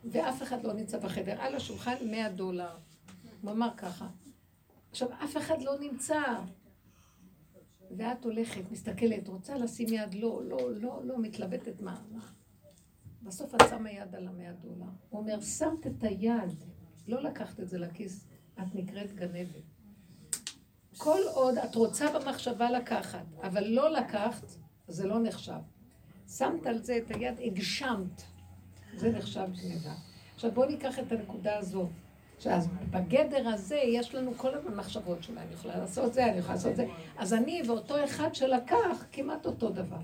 [0.04, 2.76] ואף אחד לא נמצא בחדר, על השולחן 100 דולר.
[3.42, 4.06] הוא אמר ככה.
[4.90, 6.22] עכשיו, אף אחד לא נמצא.
[7.96, 12.00] ואת הולכת, מסתכלת, רוצה לשים יד, לא, לא, לא, לא, מתלבטת מה.
[13.22, 14.90] בסוף את שמה יד על המאה דולר.
[15.10, 16.64] הוא אומר, שמת את היד,
[17.06, 19.64] לא לקחת את זה לכיס, את נקראת גנבת.
[20.96, 24.46] כל עוד את רוצה במחשבה לקחת, אבל לא לקחת,
[24.88, 25.60] זה לא נחשב.
[26.28, 28.22] שמת על זה את היד, הגשמת.
[28.96, 29.94] זה נחשב גניבה.
[30.34, 31.88] עכשיו בואו ניקח את הנקודה הזו.
[32.40, 36.54] שאז בגדר הזה יש לנו כל הזמן מחשבות שלה, אני יכולה לעשות זה, אני יכולה
[36.54, 36.86] לעשות זה.
[37.18, 40.00] אז אני ואותו אחד שלקח, כמעט אותו דבר.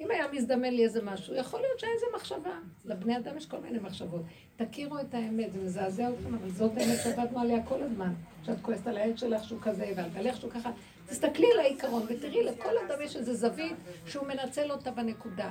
[0.00, 2.58] אם היה מזדמן לי איזה משהו, יכול להיות שהיה איזה מחשבה.
[2.84, 4.22] לבני אדם יש כל מיני מחשבות.
[4.56, 8.12] תכירו את האמת, זה מזעזע אתכם, אבל זאת האמת שעבדנו עליה כל הזמן.
[8.46, 10.70] שאת כועסת על הילד שלך שהוא כזה, ועל בעלך שהוא ככה.
[11.06, 13.76] תסתכלי על העיקרון ותראי, לכל אדם יש איזה זווית
[14.06, 15.50] שהוא מנצל אותה בנקודה.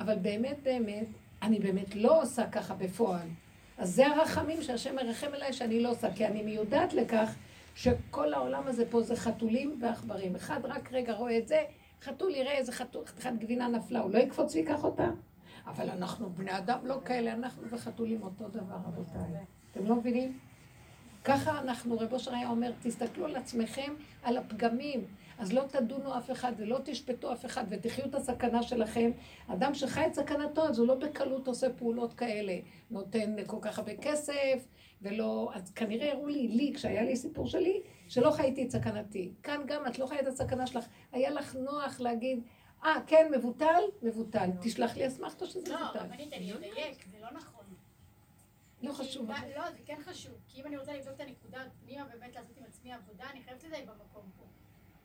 [0.00, 1.06] אבל באמת, באמת,
[1.42, 3.28] אני באמת לא עושה ככה בפועל.
[3.80, 7.34] אז זה הרחמים שהשם מרחם אליי שאני לא עושה, כי אני מיודעת לכך
[7.74, 10.36] שכל העולם הזה פה זה חתולים ועכברים.
[10.36, 11.62] אחד רק רגע רואה את זה,
[12.02, 15.08] חתול יראה איזה חתול, חתיכת גבינה נפלה, הוא לא יקפוץ ויקח אותה?
[15.66, 19.40] אבל אנחנו בני אדם לא כאלה, אנחנו וחתולים אותו דבר, רבותיי.
[19.72, 20.38] אתם לא מבינים?
[21.24, 25.04] ככה אנחנו, רב אושר אומר, תסתכלו על עצמכם, על הפגמים.
[25.40, 29.10] אז לא תדונו אף אחד ולא תשפטו אף אחד ותחיו את הסכנה שלכם.
[29.46, 32.58] אדם שחי את סכנתו, אז הוא לא בקלות עושה פעולות כאלה.
[32.90, 34.66] נותן כל כך הרבה כסף,
[35.02, 35.50] ולא...
[35.54, 39.32] אז כנראה הראו לי, לי, כשהיה לי סיפור שלי, שלא חייתי את סכנתי.
[39.42, 40.84] כאן גם את לא חיית את הסכנה שלך.
[41.12, 42.42] היה לך נוח להגיד,
[42.84, 43.82] אה, כן, מבוטל?
[44.02, 44.50] מבוטל.
[44.60, 45.98] תשלח לי אסמכתא שזה לא, מבוטל.
[45.98, 47.64] רבנית, אני אדייק, זה לא נכון.
[48.82, 49.30] לא חשוב.
[49.30, 52.64] לא, זה כן חשוב, כי אם אני רוצה לבדוק את הנקודה פנימה, באמת לעשות עם
[52.64, 54.44] עצמי עבודה, אני חייבת לדייק במקום פה.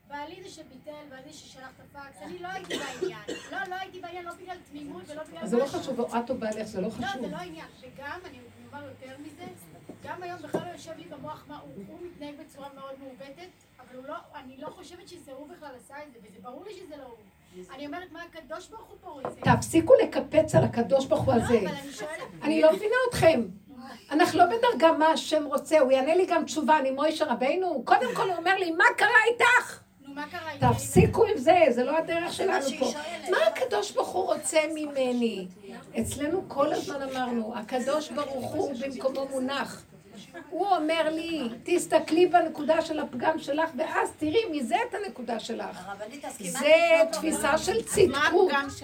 [0.07, 3.19] בעלי זה שביטל, בעלי ששלח את הפקס, אני לא הייתי בעניין.
[3.51, 5.79] לא, לא הייתי בעניין, לא בגלל תמימות ולא בגלל אז זה לא משהו.
[5.79, 7.21] חשוב, את או בעלך, זה לא לא, חשוב.
[7.21, 7.65] זה לא העניין.
[7.81, 8.37] וגם, אני
[8.67, 9.43] אומר יותר מזה,
[10.03, 13.49] גם היום בכלל לא יושב לי במוח מה הוא, הוא מתנהג בצורה מאוד מעוותת,
[13.79, 16.97] אבל לא, אני לא חושבת שזה הוא בכלל עשה את זה, וזה ברור לי שזה
[16.97, 17.17] לא הוא.
[17.75, 19.55] אני אומרת, מה הקדוש ברוך הוא פה רוצה?
[19.55, 21.61] תפסיקו לקפץ על הקדוש ברוך הוא הזה.
[21.61, 21.77] לא, אבל
[22.43, 23.41] אני לא מבינה אתכם.
[24.11, 27.83] אנחנו לא בדרגה מה השם רוצה, הוא יענה לי גם תשובה, אני מוישה רבינו.
[27.85, 29.84] קודם כל הוא אומר לי, מה קרה איתך?
[30.15, 30.25] מה?
[30.59, 32.91] תפסיקו עם זה, זה לא הדרך מה שלנו פה.
[33.31, 35.47] מה הקדוש ברוך הוא רוצה ממני?
[35.99, 39.83] אצלנו כל הזמן אמרנו, הקדוש ברוך הוא במקומו מונח.
[40.49, 45.91] הוא אומר לי, תסתכלי בנקודה של הפגם שלך, ואז תראי מזה את הנקודה שלך.
[46.39, 46.73] זה
[47.11, 47.57] תפיסה.
[47.57, 48.51] של צדקות.
[48.51, 48.83] אז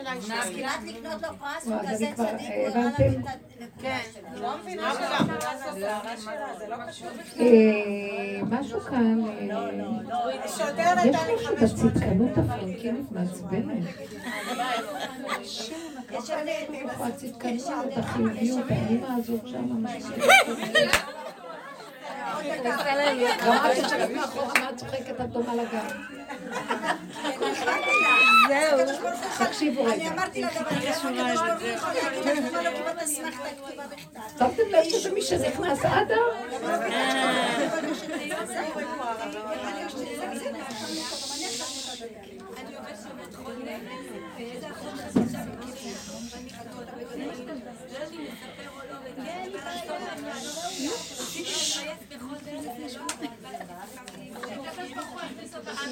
[0.56, 2.82] כמעט לקנות לו פרס, הוא כזה צדיק, הוא הראה?
[3.00, 3.28] לנו
[3.61, 4.00] את כן.
[4.36, 4.84] לא לא.
[7.40, 9.22] אה, משהו כאן,
[9.52, 13.84] אה, יש משהו בצדקנות הפרנקינית מעצבנת.
[15.42, 16.50] יש הבדל.
[16.74, 19.70] איפה הצדקנות, החיוביות, האימא הזאת שם.
[19.70, 19.86] גם
[28.48, 28.80] זהו.
[29.94, 30.70] אני אמרתי לה דבר?
[34.40, 36.16] שמתם לב שזה מי שנכנס עדה?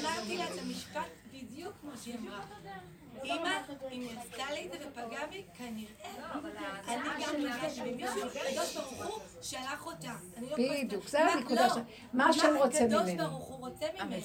[0.02, 2.40] אמרתי לה את המשפט בדיוק כמו שהיא אמרה.
[3.24, 3.50] אמא,
[3.92, 5.90] אם היא עשתה לי את זה ופגעה בי, כנראה.
[6.88, 10.12] אני גם נפגשת עם מישהו, הקדוש ברוך הוא שלח אותה.
[10.40, 10.56] לא.
[10.56, 11.72] בדיוק, זה הנקודה ש...
[12.12, 13.28] מה השם רוצה הקדוש ממנו?
[13.28, 14.20] ברוך הוא רוצה ממני.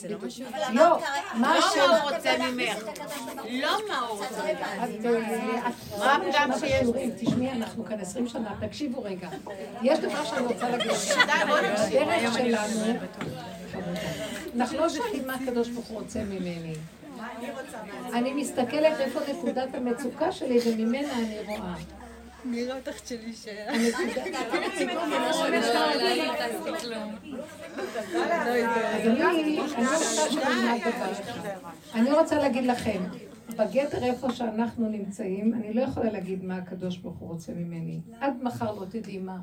[0.74, 1.00] לא,
[1.34, 2.16] מה לא השם...
[2.16, 2.78] רוצה ממך.
[3.52, 5.78] לא מה הוא רוצה ממך.
[6.00, 6.88] מה הפגם שיש?
[7.18, 9.30] תשמעי, אנחנו כאן עשרים שנה, תקשיבו רגע.
[9.82, 11.20] יש דבר שאני רוצה להגיד לכם.
[11.22, 13.00] הדרך שלנו,
[14.56, 16.76] אנחנו לא שואלים מה הקדוש ברוך הוא רוצה ממני.
[18.13, 21.76] אני מסתכלת איפה נקודת המצוקה שלי וממנה אני רואה.
[22.45, 23.47] נראה אותך שלי ש...
[23.47, 23.95] אז
[29.07, 31.39] אני אני רוצה שתלמד דבר אחד.
[31.93, 33.03] אני רוצה להגיד לכם,
[33.49, 37.99] בגדר איפה שאנחנו נמצאים, אני לא יכולה להגיד מה הקדוש ברוך הוא רוצה ממני.
[38.19, 39.38] עד מחר לא תדעי מה.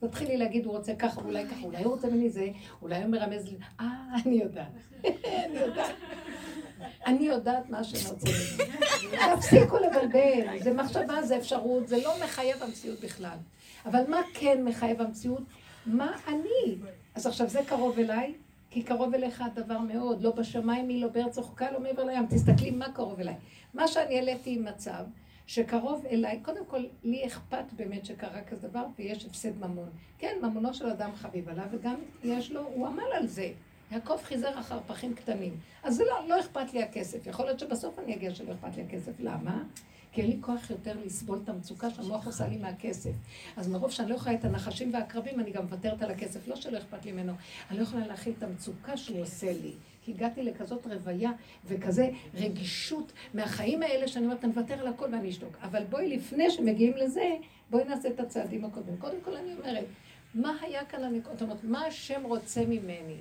[0.00, 2.48] תתחילי להגיד, הוא רוצה ככה, אולי ככה, אולי הוא רוצה ממני זה,
[2.82, 3.86] אולי הוא מרמז לי, אה,
[4.26, 4.66] אני יודעת.
[5.04, 5.94] אני יודעת.
[7.06, 8.66] אני יודעת מה שהם רוצים.
[9.36, 13.36] תפסיקו לבלבל, זה מחשבה, זה אפשרות, זה לא מחייב המציאות בכלל.
[13.86, 15.42] אבל מה כן מחייב המציאות?
[15.86, 16.76] מה אני?
[17.14, 18.34] אז עכשיו זה קרוב אליי,
[18.70, 22.26] כי קרוב אליך הדבר מאוד, לא בשמיים היא, לא בארץ רחוקה, לא מעבר לים.
[22.30, 23.34] תסתכלי מה קרוב אליי.
[23.74, 25.04] מה שאני העליתי עם מצב,
[25.46, 29.88] שקרוב אליי, קודם כל, לי אכפת באמת שקרה כזה דבר, ויש הפסד ממון.
[30.18, 33.50] כן, ממונו של אדם חביב עליו, וגם יש לו, הוא עמל על זה.
[33.92, 35.56] יעקב חיזר אחר פחים קטנים.
[35.82, 37.26] אז זה לא, לא אכפת לי הכסף.
[37.26, 39.12] יכול להיות שבסוף אני אגיע שלא אכפת לי הכסף.
[39.20, 39.62] למה?
[40.12, 43.10] כי אין לי כוח יותר לסבול את המצוקה שהמוח עושה לי מהכסף.
[43.56, 46.48] אז מרוב שאני לא יכולה את הנחשים והעקרבים, אני גם מוותרת על הכסף.
[46.48, 47.32] לא שלא אכפת לי ממנו,
[47.70, 49.72] אני לא יכולה להכיל את המצוקה שהוא עושה לי.
[50.02, 51.30] כי הגעתי לכזאת רוויה
[51.64, 55.56] וכזה רגישות מהחיים האלה, שאני אומרת, אני מוותר על הכל ואני אשתוק.
[55.62, 57.30] אבל בואי, לפני שמגיעים לזה,
[57.70, 58.96] בואי נעשה את הצעדים הקודמים.
[58.96, 59.84] קודם כל אני אומרת,
[60.34, 61.34] מה היה כאן הנקודה?
[61.34, 63.16] זאת אומרת, מה השם רוצה ממני?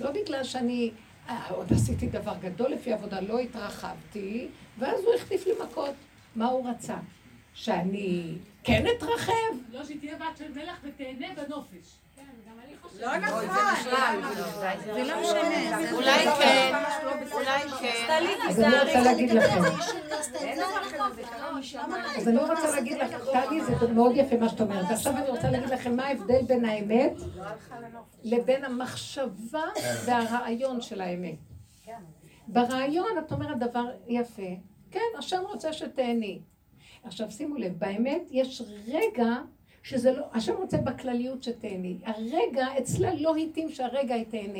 [0.00, 0.90] לא בגלל שאני
[1.28, 5.94] אה, עוד עשיתי דבר גדול לפי עבודה, לא התרחבתי, ואז הוא החטיף לי מכות.
[6.36, 6.96] מה הוא רצה?
[7.54, 8.34] שאני
[8.64, 9.32] כן אתרחב?
[9.72, 11.96] לא, שהיא תהיה בת של מלך ותהנה בנופש.
[13.00, 13.44] לא נכון.
[14.94, 15.92] זה לא משנה.
[15.92, 16.74] אולי כן,
[17.32, 18.06] אולי כן.
[18.48, 19.62] אז אני רוצה להגיד לכם.
[22.16, 24.90] אז אני רוצה להגיד לכם, טלי, זה מאוד יפה מה שאת אומרת.
[24.90, 27.12] עכשיו אני רוצה להגיד לכם מה ההבדל בין האמת
[28.24, 29.64] לבין המחשבה
[30.04, 31.36] והרעיון של האמת.
[32.48, 34.42] ברעיון את אומרת דבר יפה.
[34.90, 36.40] כן, השם רוצה שתהני.
[37.04, 39.26] עכשיו שימו לב, באמת יש רגע
[39.86, 41.96] שזה לא, השם רוצה בכלליות שתהני.
[42.04, 44.58] הרגע, אצלה לא התאים שהרגע היא תהנה.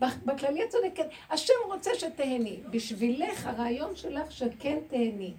[0.00, 2.60] בכללי את צודקת, השם רוצה שתהני.
[2.70, 5.32] בשבילך, הרעיון שלך שכן תהני.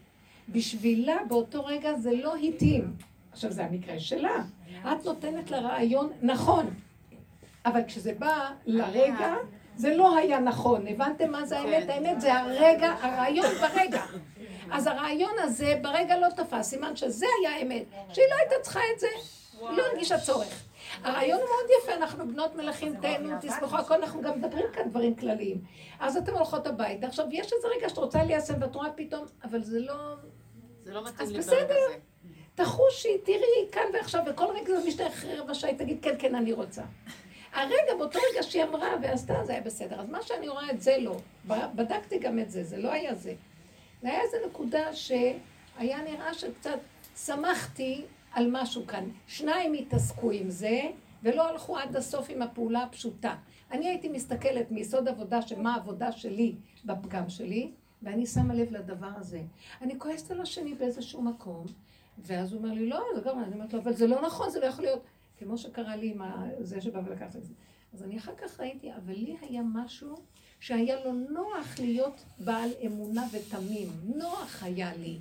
[0.49, 2.93] בשבילה באותו רגע זה לא התאים.
[3.31, 4.43] עכשיו זה המקרה שלה.
[4.83, 6.65] את נותנת לה רעיון נכון,
[7.65, 9.35] אבל כשזה בא לרגע,
[9.75, 10.87] זה לא היה נכון.
[10.87, 11.89] הבנתם מה זה האמת?
[11.89, 14.03] האמת זה הרגע, הרעיון ברגע.
[14.71, 17.83] אז הרעיון הזה ברגע לא תפס, סימן שזה היה האמת.
[18.13, 19.07] שהיא לא הייתה צריכה את זה,
[19.69, 20.63] היא לא הרגישה צורך.
[21.03, 25.15] הרעיון הוא מאוד יפה, אנחנו בנות מלכים, תהנו, תשמחו, הכל, אנחנו גם מדברים כאן דברים
[25.15, 25.57] כלליים.
[25.99, 27.07] אז אתן הולכות הביתה.
[27.07, 29.93] עכשיו, יש איזה רגע שאת רוצה ליישם ואת רואה פתאום, אבל זה לא...
[30.83, 31.57] זה לא מתאים אז לי בסדר.
[31.57, 31.95] ברגע הזה.
[32.55, 36.53] תחושי, תראי, כאן ועכשיו, וכל רגע זה אחרי רבע שעה, היא תגיד, כן, כן, אני
[36.53, 36.81] רוצה.
[37.53, 40.01] הרגע, באותו רגע שהיא אמרה ועשתה, זה היה בסדר.
[40.01, 41.15] אז מה שאני רואה, את זה לא.
[41.75, 43.33] בדקתי גם את זה, זה לא היה זה.
[44.01, 46.79] זה היה איזו נקודה שהיה נראה שקצת
[47.15, 49.09] שמחתי על משהו כאן.
[49.27, 50.81] שניים התעסקו עם זה,
[51.23, 53.35] ולא הלכו עד הסוף עם הפעולה הפשוטה.
[53.71, 57.71] אני הייתי מסתכלת מיסוד עבודה, שמה העבודה שלי בפגם שלי,
[58.01, 59.41] ואני שמה לב לדבר הזה.
[59.81, 61.65] אני כועסת על השני באיזשהו מקום,
[62.17, 64.59] ואז הוא אומר לי, לא, זה גם, אני אומרת לו, אבל זה לא נכון, זה
[64.59, 65.03] לא יכול להיות.
[65.37, 66.21] כמו שקרה לי עם
[66.59, 67.53] זה שבא ולקח את זה.
[67.93, 70.15] אז אני אחר כך ראיתי, אבל לי היה משהו
[70.61, 73.87] שהיה לו נוח להיות בעל אמונה ותמים.
[74.15, 75.17] נוח היה לי.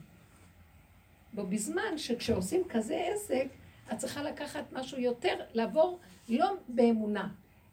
[1.33, 3.47] בו בזמן שכשעושים כזה עסק,
[3.93, 7.29] את צריכה לקחת משהו יותר, לעבור לא באמונה.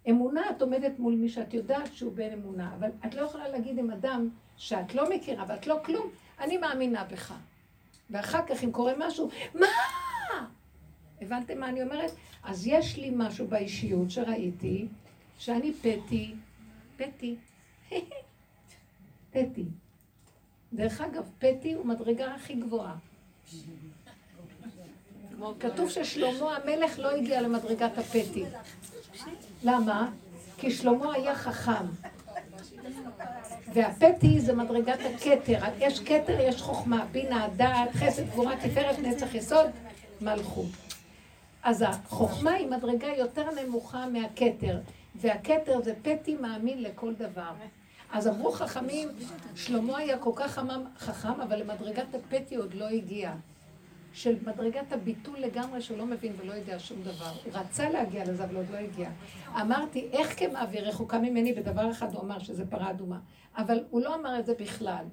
[0.09, 3.77] אמונה, את עומדת מול מי שאת יודעת שהוא בן אמונה, אבל את לא יכולה להגיד
[3.77, 6.09] עם אדם שאת לא מכירה ואת לא כלום,
[6.39, 7.33] אני מאמינה בך.
[8.09, 9.67] ואחר כך אם קורה משהו, מה?
[11.21, 12.11] הבנתם מה אני אומרת?
[12.43, 14.87] אז יש לי משהו באישיות שראיתי,
[15.39, 16.33] שאני פטי,
[16.97, 17.35] פטי,
[19.31, 19.65] פטי.
[20.73, 22.95] דרך אגב, פטי הוא מדרגה הכי גבוהה.
[25.59, 28.45] כתוב ששלמה המלך לא הגיע למדרגת הפטי.
[29.63, 30.11] למה?
[30.57, 31.85] כי שלמה היה חכם.
[33.73, 35.59] והפטי זה מדרגת הכתר.
[35.79, 39.65] יש כתר, יש חוכמה, בינה, דעת, חסד, גבורה, תפארת, נצח, יסוד,
[40.21, 40.69] מלכות.
[41.63, 44.79] אז החוכמה היא מדרגה יותר נמוכה מהכתר,
[45.15, 47.51] והכתר זה פטי מאמין לכל דבר.
[48.11, 49.09] אז אמרו חכמים,
[49.55, 53.33] שלמה היה כל כך חמם, חכם, אבל למדרגת הפטי עוד לא הגיע.
[54.13, 57.31] של מדרגת הביטול לגמרי, שהוא לא מבין ולא יודע שום דבר.
[57.45, 59.09] הוא רצה להגיע לזה, אבל עוד לא הגיע.
[59.61, 61.53] אמרתי, איך כמעביר רחוקה ממני?
[61.53, 63.19] בדבר אחד הוא אמר שזה פרה אדומה.
[63.57, 65.05] אבל הוא לא אמר את זה בכלל.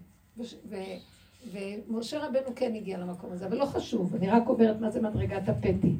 [1.52, 5.48] ומשה רבנו כן הגיע למקום הזה, אבל לא חשוב, אני רק אומרת מה זה מדרגת
[5.48, 5.94] הפטי.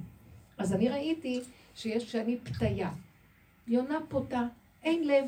[0.58, 1.40] אז אני ראיתי
[1.74, 2.90] שיש שאני פתיה.
[3.66, 4.42] יונה פותה,
[4.82, 5.24] אין לב.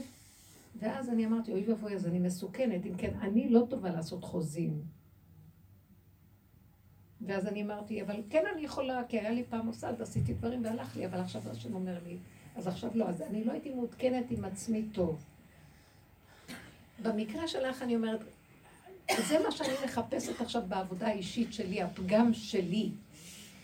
[0.79, 2.87] ואז אני אמרתי, אוי ואבוי, אז אני מסוכנת.
[2.87, 4.83] אם כן, אני לא טובה לעשות חוזים.
[7.27, 10.97] ואז אני אמרתי, אבל כן אני יכולה, כי היה לי פעם מוסד, עשיתי דברים והלך
[10.97, 12.16] לי, אבל עכשיו השם אומר לי,
[12.57, 15.24] אז עכשיו לא, אז אני לא הייתי מעודכנת עם עצמי טוב.
[17.03, 18.20] במקרה שלך אני אומרת,
[19.29, 22.91] זה מה שאני מחפשת עכשיו בעבודה האישית שלי, הפגם שלי.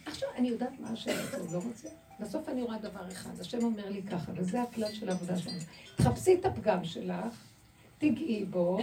[0.07, 1.89] עכשיו, אני יודעת מה השם הוא לא רוצה.
[2.23, 5.59] בסוף אני רואה דבר אחד, השם אומר לי ככה, וזה הכלל של העבודה שלנו.
[5.97, 7.45] תחפשי את הפגם שלך,
[7.99, 8.79] תגעי בו,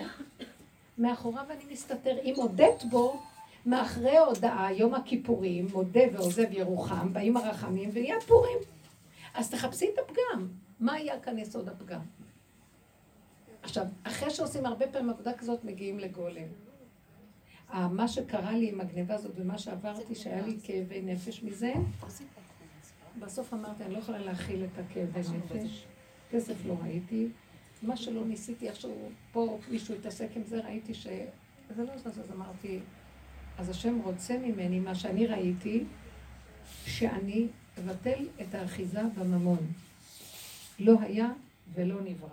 [0.98, 2.18] מאחוריו אני מסתתר.
[2.24, 3.22] אם הודית בו,
[3.66, 8.58] מאחרי ההודעה, יום הכיפורים, מודה ועוזב ירוחם, באים הרחמים ויהיה פורים.
[9.34, 10.48] אז תחפשי את הפגם.
[10.80, 12.02] מה היה כאן יסוד הפגם?
[13.62, 16.48] עכשיו, אחרי שעושים הרבה פעמים עבודה כזאת, מגיעים לגולם.
[17.74, 21.74] אה, מה שקרה לי עם הגניבה הזאת ומה שעברתי, שהיה לי כאבי נפש מזה,
[23.20, 25.86] בסוף אמרתי, אני לא יכולה להכיל את הכאבי נפש.
[26.32, 27.28] כסף לא ראיתי.
[27.82, 31.24] מה שלא ניסיתי, איכשהו פה מישהו התעסק עם זה, ראיתי שזה
[31.78, 32.80] לא זז, אז אמרתי,
[33.58, 35.84] אז השם רוצה ממני, מה שאני ראיתי,
[36.86, 37.48] שאני
[37.80, 39.74] אבטל את האחיזה בממון.
[40.80, 41.32] לא היה
[41.74, 42.30] ולא נברא.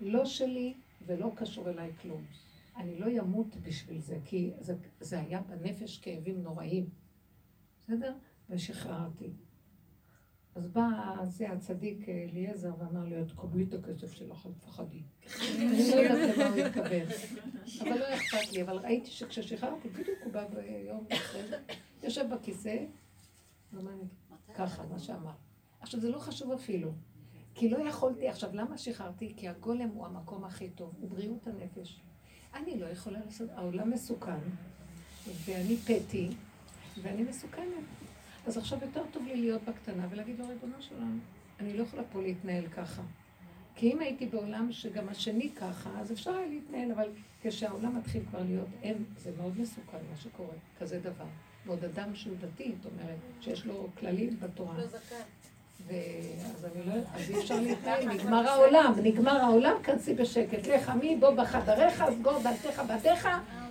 [0.00, 0.74] לא שלי
[1.06, 2.22] ולא קשור אליי כלום.
[2.76, 6.86] אני לא אמות בשביל זה, כי זה, זה היה בנפש כאבים נוראים.
[7.84, 8.14] בסדר?
[8.50, 9.30] ושחררתי.
[10.54, 15.02] אז בא זה הצדיק אליעזר ואמר לי, את קבלי את הכסף שלך, אל תפחדי.
[15.56, 17.06] אני לא יודעת למה הוא התכוון,
[17.80, 18.62] אבל לא אכפת לי.
[18.62, 21.42] אבל ראיתי שכששחררתי, בדיוק הוא בא ביום אחרי
[22.02, 22.76] יושב בכיסא,
[23.72, 24.06] ואומר לי,
[24.54, 25.32] ככה, מה שאמר.
[25.80, 26.92] עכשיו, זה לא חשוב אפילו.
[27.54, 29.32] כי לא יכולתי, עכשיו, למה שחררתי?
[29.36, 32.00] כי הגולם הוא המקום הכי טוב, הוא בריאות הנפש.
[32.54, 34.38] אני לא יכולה לעשות, העולם מסוכן,
[35.44, 36.30] ואני פטי,
[37.02, 37.84] ואני מסוכנת.
[38.50, 41.18] אז עכשיו יותר טוב לי להיות בקטנה ולהגיד לו, ריבונו שלנו,
[41.60, 43.02] אני לא יכולה פה להתנהל ככה.
[43.74, 47.08] כי אם הייתי בעולם שגם השני ככה, אז אפשר היה להתנהל, אבל
[47.42, 51.24] כשהעולם מתחיל כבר להיות אם, זה מאוד מסוכן מה שקורה, כזה דבר.
[51.66, 54.74] ועוד אדם שהוא דתי, זאת אומרת, שיש לו כללים בתורה.
[55.86, 60.66] ואז אני לא, אז אי אפשר להתנהל, נגמר העולם, נגמר העולם, כנסי בשקט.
[60.66, 63.28] לך עמי, בוא בחדריך, סגור דלתך בעדיך,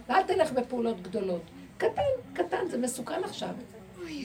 [0.07, 1.41] ואל תלך בפעולות גדולות.
[1.77, 2.01] קטן,
[2.33, 3.53] קטן, זה מסוכן עכשיו.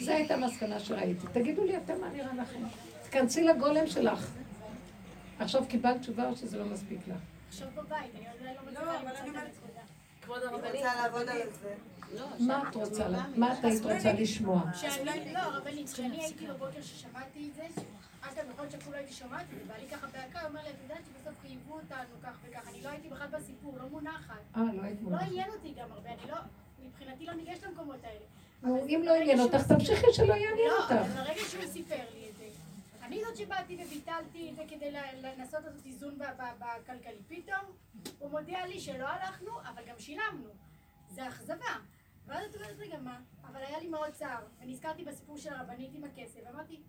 [0.01, 1.26] זו הייתה המסקנה שראיתי.
[1.32, 2.62] תגידו לי אתם מה נראה לכם.
[3.03, 4.30] תכנסי לגולם שלך.
[5.39, 7.16] עכשיו קיבלת תשובה או שזה לא מספיק לך?
[7.49, 8.72] עכשיו בבית, אני עדיין לא
[10.59, 11.74] מצליחה לעבוד על זה.
[12.39, 14.62] מה את רוצה, מה את היית רוצה לשמוע?
[14.74, 17.82] שאני, לא, הרבנית, כשאני הייתי בבוקר ששמעתי את זה,
[18.22, 20.70] אגב, יכול להיות שאפילו לא הייתי שומעת את זה, בעלי ככה בהקה, הוא אומר לי,
[20.70, 24.35] את יודעת שבסוף חייבו אותנו כך וכך, אני לא הייתי בכלל בסיפור, לא מונחת.
[24.57, 25.28] אה, לא היית לא מונחת.
[25.28, 26.37] עניין אותי גם הרבה, אני לא,
[26.87, 28.24] מבחינתי לא ניגש למקומות האלה.
[28.65, 31.09] נו, אם לא עניין אותך, תמשיכי שלא יעניין לא, אותך.
[31.15, 32.49] ברגע שהוא סיפר לי את זה,
[33.03, 36.19] אני זאת שבאתי וביטלתי את זה כדי לנסות לעשות איזון
[36.59, 37.19] בכלכלי.
[37.29, 37.61] פתאום
[38.19, 40.49] הוא מודיע לי שלא הלכנו, אבל גם שילמנו.
[41.11, 41.75] זה אכזבה.
[42.27, 43.21] ואז את אומרת, רגע, מה?
[43.45, 44.43] אבל היה לי מאוד צער.
[44.61, 46.81] ונזכרתי בסיפור של הרבנית עם הכסף, ואמרתי,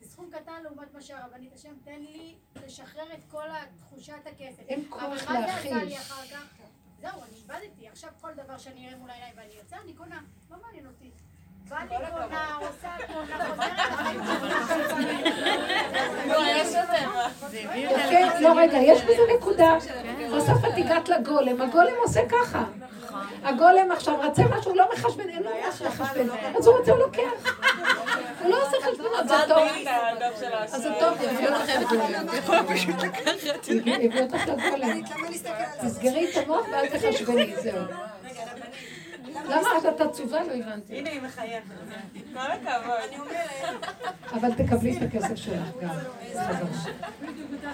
[0.00, 2.34] זה סכום קטן לעומת מה שהרבנית השם, תן לי
[2.66, 3.46] לשחרר את כל
[3.78, 4.62] תחושת הכסף.
[4.68, 5.96] אין כוח אבל מה זה עשה לי להכיל.
[5.96, 6.46] אחר כך?
[7.04, 7.88] זהו, אני איבדתי.
[7.88, 10.20] עכשיו כל דבר שאני אראה מול העיניים ואני יוצא, אני קונה.
[10.50, 11.10] לא מעניין אותי.
[11.68, 13.54] בא לי קונה, עושה קונה,
[16.60, 16.88] חוזרת
[17.72, 19.76] יפה, לא רגע, יש בזה נקודה.
[20.36, 22.64] בסוף את הגעת לגולם, הגולם עושה ככה.
[23.42, 26.26] הגולם עכשיו רצה משהו, לא מחשבן, אין לו איך לחשבן.
[26.58, 27.56] אז הוא רוצה, הוא לוקח.
[28.44, 29.68] הוא לא עושה חשבונות, זה טוב.
[30.72, 32.28] אז זה טוב, הביא אותך לגולם.
[32.28, 35.00] הביא אותך לגולם.
[35.80, 37.82] תסגרי את המוח ואל תחשבני, זהו.
[39.48, 40.42] למה את עצובה?
[40.42, 40.98] לא הבנתי.
[40.98, 41.74] הנה היא מחייכת.
[42.32, 42.98] כל הכבוד.
[43.08, 43.84] אני אומרת...
[44.32, 45.94] אבל תקבלי את הכסף שלך גם.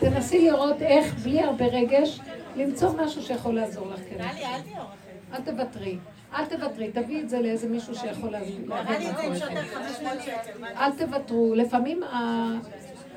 [0.00, 2.20] תנסי לראות איך, בלי הרבה רגש,
[2.56, 4.00] למצוא משהו שיכול לעזור לך.
[4.10, 4.16] כן.
[4.16, 4.94] טלי, אל תהיה עורכת.
[5.32, 5.98] אל תוותרי.
[6.34, 9.36] אל תוותרי, תביאי את זה לאיזה מישהו שיכול להביא נראה לי מה זה עם קורה
[9.36, 9.82] שוטר כאן.
[9.82, 10.58] 500 שקל.
[10.60, 11.54] מה אל תוותרו.
[11.54, 12.02] לפעמים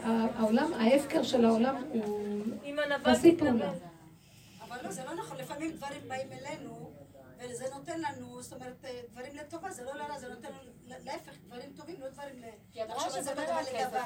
[0.03, 2.23] העולם, ההפקר של העולם הוא...
[3.03, 3.37] תעשי.
[3.37, 3.71] פעולה.
[4.67, 5.37] אבל לא, זה לא נכון.
[5.37, 6.89] לפעמים דברים באים אלינו,
[7.49, 10.71] שזה נותן לנו, זאת אומרת, אה, דברים לטובה, זה לא לרע, זה נותן לנו,
[11.05, 12.43] להפך, דברים טובים, לא דברים ל...
[12.73, 13.99] היא אמרה זה שזה לא הכסף לדבר.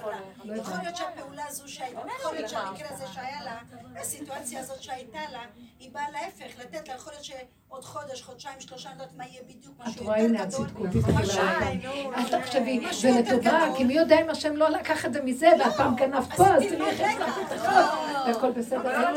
[0.43, 0.73] לא יכול.
[0.81, 3.59] להיות שהפעולה הזו שהייתה, יכול להיות שהמקרה הזה שהיה לה,
[4.01, 5.41] הסיטואציה הזאת שהייתה לה,
[5.79, 9.25] היא באה להפך, לתת לה, יכול להיות שעוד חודש, חודשיים, שלושה, אני לא יודעת מה
[9.25, 10.65] יהיה בדיוק, את משהו רואה, יותר הנה גדול.
[10.65, 12.15] הצדקות התחילה משהו- לגמרי.
[12.15, 13.67] אל תחשבי, זה לטובה.
[13.77, 16.89] כי מי יודע אם השם לא לקח את זה מזה, והפעם גנבת פה, אז תראי
[16.89, 17.69] איך את הכל,
[18.27, 18.79] והכל בסדר.
[18.79, 19.11] דבר.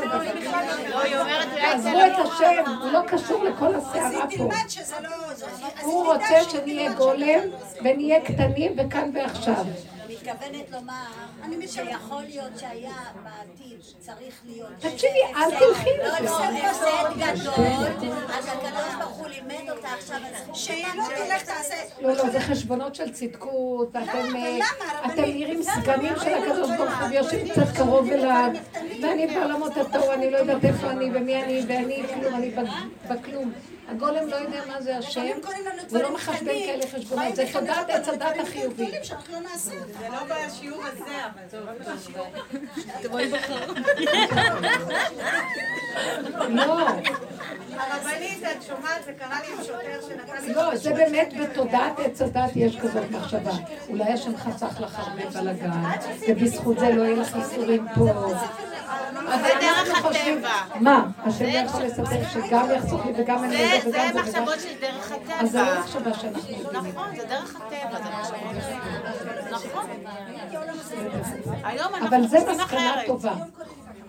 [0.89, 4.27] לא, היא את השם, הוא לא קשור לכל אז הסערה היא פה.
[4.37, 5.33] תלמד שזה לא...
[5.33, 7.19] זה- אז הוא היא רוצה שנהיה גולם
[7.51, 9.65] לא ונהיה קטנים וכאן ועכשיו.
[10.11, 12.91] מתכוונת לומר, שיכול להיות שהיה
[13.23, 14.69] בעתיד צריך להיות...
[14.79, 16.23] תקשיבי, אל תלכי לא, לזה.
[16.23, 21.75] לא, הפסד גדול, אז הקדוש ברוך הוא לימד אותה עכשיו, אז שהיא לא תלך תעשה...
[22.01, 24.59] לא, לא, זה חשבונות של צדקות, ואתם אה,
[25.17, 28.49] נראים סגנים של הקדוש ברוך הוא ויושבים קצת קרוב אליו,
[29.01, 32.51] ואני בעולמות התוהו, אני לא יודעת איפה אני ומי אני, ואני כלום, אני
[33.09, 33.51] בכלום.
[33.91, 35.21] הגולם לא יודע מה זה השם,
[35.89, 38.91] הוא לא מחשבן כאלה חשבונות, זה תודעת עץ הדת החיובי.
[39.31, 39.75] לא זה.
[40.11, 42.27] לא בשיעור הזה, אבל זה לא בשיעור.
[46.49, 46.87] לא,
[47.77, 50.53] הרבנית, את שומעת, זה קרה לי עם שוטר שנתן לי...
[50.53, 53.51] לא, זה באמת בתודעת עץ הדת יש כזאת מחשבה.
[53.89, 55.71] אולי השם חסך לך הרבה בלאגן,
[56.27, 58.33] ובזכות זה לא יהיה לך איסורים פה.
[59.41, 60.51] זה דרך הטבע.
[60.79, 61.07] מה?
[61.25, 64.19] השם יכול לספר שגם יחסוך לי וגם אני זה- זה זה.
[64.21, 65.79] מחשבות של דרך אז זה לא הטבע.
[65.79, 66.71] מחשבה שאנחנו...
[66.81, 68.39] נכון, זה דרך הטבע, זה מחשבות.
[69.51, 69.85] נכון.
[71.63, 72.93] היום אנחנו אבל זה מסקנה.
[73.05, 73.33] טובה.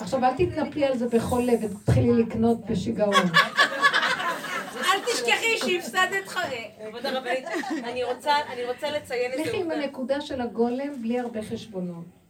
[0.00, 3.14] עכשיו אל תתנפלי על זה בכל לב ותתחילי לקנות בשיגעון.
[4.76, 6.70] אל תשכחי שהפסדת חיי.
[6.88, 7.44] כבוד הרבנית,
[7.84, 9.70] אני רוצה אני רוצה לציין איזה לכי עם.
[9.70, 12.21] הנקודה של הגולם בלי הרבה חשבונות.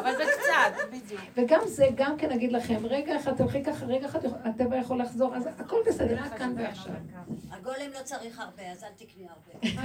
[0.00, 1.20] אבל בקצת, בדיוק.
[1.36, 5.36] וגם זה, גם כן אגיד לכם, רגע אחד תלכי ככה, רגע אחד הטבע יכול לחזור,
[5.36, 6.92] אז הכל בסדר, רק כאן ועכשיו.
[7.50, 9.50] הגולם לא צריך הרבה, אז אל תקני הרבה.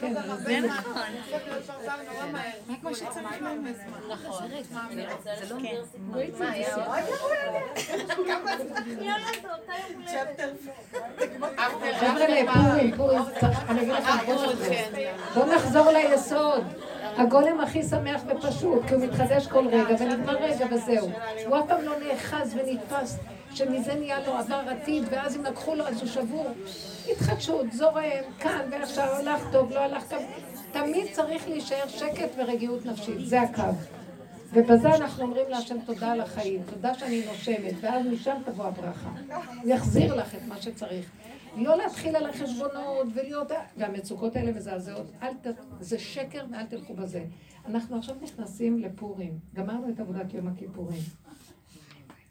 [0.00, 1.02] כן, זה נכון.
[2.80, 3.44] כמו שצריך.
[4.08, 4.48] נכון.
[5.22, 5.60] זה לא?
[12.00, 13.22] חבר'ה, פורים, פורים.
[15.34, 16.64] בואו נחזור ליסוד.
[17.16, 21.10] הגולם הכי שמח ופשוט, כי הוא מתחדש כל רגע, ונגמר רגע וזהו.
[21.46, 23.18] הוא אף פעם לא נאחז ונתפס,
[23.54, 26.50] שמזה נהיה לו עבר עתיד, ואז אם לקחו לו אז הוא שבור.
[27.10, 28.02] התחדשות, זורם,
[28.38, 30.22] כאן ועכשיו, הלך טוב, לא הלך טוב.
[30.72, 33.62] תמיד צריך להישאר שקט ורגיעות נפשית, זה הקו.
[34.52, 39.10] ובזה אנחנו אומרים להשם תודה על החיים, תודה שאני נושמת, ואז משם תבוא הברכה.
[39.64, 41.10] יחזיר לך את מה שצריך.
[41.56, 43.50] לא להתחיל על החשבונות ולהיות...
[43.76, 45.06] והמצוקות האלה מזעזעות.
[45.42, 45.46] ת...
[45.80, 47.24] זה שקר ואל תלכו בזה.
[47.66, 49.38] אנחנו עכשיו נכנסים לפורים.
[49.54, 51.00] גמרנו את עבודת יום הכיפורים.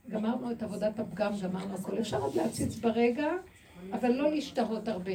[0.09, 1.99] גמרנו את עבודת הפגם, גמרנו הכל.
[1.99, 3.27] אפשר עוד להציץ ברגע,
[3.91, 5.11] אבל לא להשתהות הרבה.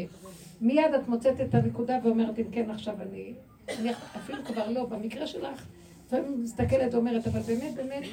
[0.60, 3.34] מיד את מוצאת את הנקודה ואומרת, אם כן, עכשיו אני...
[3.68, 5.66] אני אפילו כבר לא, במקרה שלך,
[6.06, 8.04] לפעמים מסתכלת ואומרת, אבל באמת, באמת,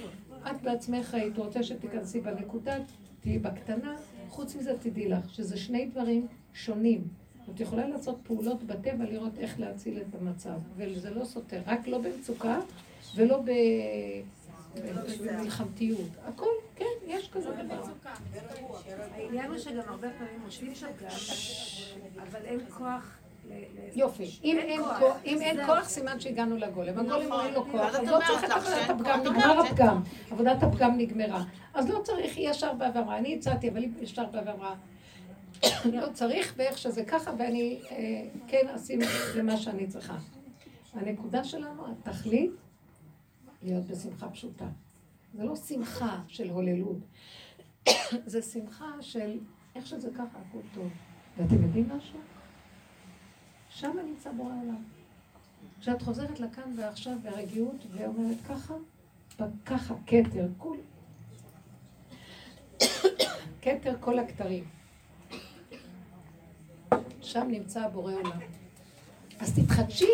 [0.51, 2.75] את בעצמך היית רוצה שתיכנסי בנקודה,
[3.19, 3.95] תהיי בקטנה,
[4.33, 7.07] חוץ מזה תדעי לך שזה שני דברים שונים.
[7.53, 11.97] את יכולה לעשות פעולות בטבע, לראות איך להציל את המצב, וזה לא סותר, רק לא
[11.97, 12.59] במצוקה
[13.15, 13.51] ולא ב...
[15.21, 16.09] במלחמתיות.
[16.25, 17.83] הכל, כן, יש כזה דבר.
[19.11, 21.09] העניין הוא שגם הרבה פעמים עושים שם גם,
[22.21, 23.22] אבל אין כוח.
[23.95, 24.39] יופי.
[24.43, 25.65] אם אין כוח, אם אין זהו.
[25.65, 26.99] כוח, סימן שהגענו לגולם.
[26.99, 27.45] הגולם נכון.
[27.45, 29.33] אין לו כוח, ואז אז לא צריך את עבודת הפגם, כוח.
[29.33, 30.01] נגמר הפגם.
[30.31, 31.43] עבודת הפגם נגמרה.
[31.73, 34.75] אז לא צריך, היא ישר באה ואמרה, אני הצעתי, אבל היא ישר באה ואמרה,
[35.85, 37.97] לא צריך, ואיך שזה ככה, ואני אה,
[38.47, 38.99] כן אשים
[39.35, 40.17] למה שאני צריכה.
[40.93, 42.51] הנקודה שלנו, התכלית,
[43.63, 44.65] להיות בשמחה פשוטה.
[45.33, 46.97] זה לא שמחה של הוללות,
[48.25, 49.39] זה שמחה של
[49.75, 50.89] איך שזה ככה, הכל טוב.
[51.37, 52.19] ואתם יודעים משהו?
[53.73, 54.83] שם נמצא בורא עולם.
[55.79, 58.73] כשאת חוזרת לכאן ועכשיו ברגיעות ואומרת ככה,
[59.65, 60.77] ככה כתר, כול.
[63.61, 64.63] כתר כל הכתרים.
[67.21, 68.39] שם נמצא הבורא עולם.
[69.39, 70.11] אז תתחדשי.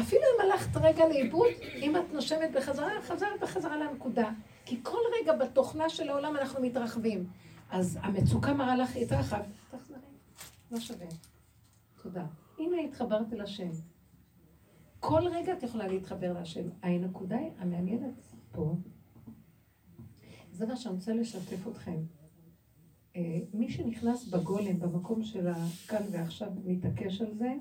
[0.00, 4.30] אפילו אם הלכת רגע לאיבוד, אם את נושמת בחזרה, חזרת בחזרה לנקודה.
[4.64, 7.26] כי כל רגע בתוכנה של העולם אנחנו מתרחבים.
[7.70, 9.98] אז המצוקה מראה לך התרחב, תחזרי.
[10.70, 11.06] לא שווה.
[12.02, 12.24] תודה.
[12.58, 13.70] הנה התחברת אל השם.
[15.00, 16.68] כל רגע את יכולה להתחבר להשם.
[16.82, 18.74] הנקודה המעניינת פה,
[20.52, 22.00] זה מה שאני רוצה לשתף אתכם.
[23.16, 27.54] אה, מי שנכנס בגולם, במקום של הכאן ועכשיו, מתעקש על זה,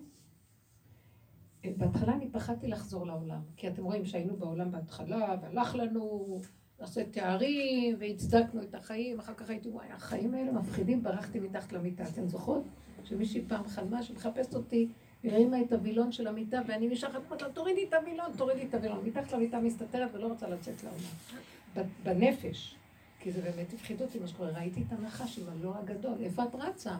[1.65, 3.41] אה, בהתחלה אני פחדתי לחזור לעולם.
[3.55, 6.37] כי אתם רואים שהיינו בעולם בהתחלה, והלך לנו,
[6.79, 12.03] נעשה תארים, והצדקנו את החיים, אחר כך הייתי, וואי, החיים האלה מפחידים, ברחתי מתחת למיטה.
[12.03, 12.63] אתן זוכרות?
[13.09, 14.87] שמישהי פעם חלמה שמחפשת אותי,
[15.23, 19.05] הרימה את הווילון של המיטה, ואני נשארת, אמרת לה, תורידי את הווילון, תורידי את הווילון.
[19.05, 21.89] מתחת למיטה מסתתרת ולא רוצה לצאת לעולם.
[22.03, 22.75] בנפש.
[23.19, 24.49] כי זה באמת הפחיד אותי מה שקורה.
[24.49, 26.13] ראיתי את הנחש עם הלא הגדול.
[26.23, 26.95] איפה את רצה?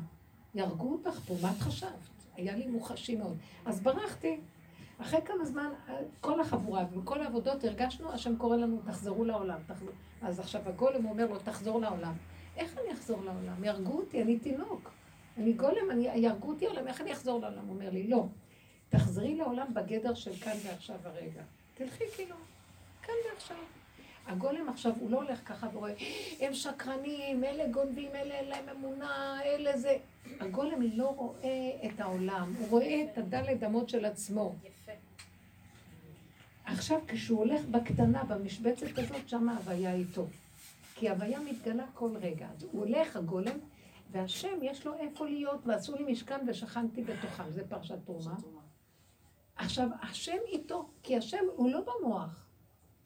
[0.56, 1.92] יהרגו אותך פה, מה את חשבת?
[2.36, 3.38] היה לי מוחשי מאוד.
[3.66, 4.40] אז ברחתי.
[5.02, 5.70] אחרי כמה זמן,
[6.22, 9.60] כל החבורה וכל העבודות הרגשנו, השם קורא לנו, תחזרו לעולם.
[9.68, 9.90] תחזור.
[10.22, 12.14] אז עכשיו הגולם אומר לו, תחזור לעולם.
[12.58, 13.64] איך אני אחזור לעולם?
[13.64, 14.97] יהרגו אותי, אני תינוק.
[15.38, 17.66] אני גולם, אני, יהרגו אותי לעולם, איך אני אחזור לעולם?
[17.66, 18.26] הוא אומר לי, לא.
[18.90, 21.42] תחזרי לעולם בגדר של כאן ועכשיו הרגע.
[21.74, 22.36] תלכי כאילו,
[23.02, 23.58] כאן ועכשיו.
[24.28, 25.94] הגולם עכשיו, הוא לא הולך ככה ורואה,
[26.40, 29.98] הם שקרנים, אלה גונבים, אלה אין להם אמונה, אלה זה...
[30.40, 34.56] הגולם לא רואה את העולם, הוא רואה את הדלת אמות של עצמו.
[34.64, 34.92] יפה.
[36.66, 40.26] עכשיו, כשהוא הולך בקטנה, במשבצת הזאת, שם ההוויה איתו.
[40.96, 42.48] כי ההוויה מתגלה כל רגע.
[42.58, 43.58] אז הוא הולך, הגולם,
[44.12, 47.52] והשם יש לו איפה להיות, ועשו לי משכן ושכנתי בתוכם.
[47.52, 48.36] זה פרשת תרומה.
[49.56, 52.48] עכשיו, השם איתו, כי השם הוא לא במוח.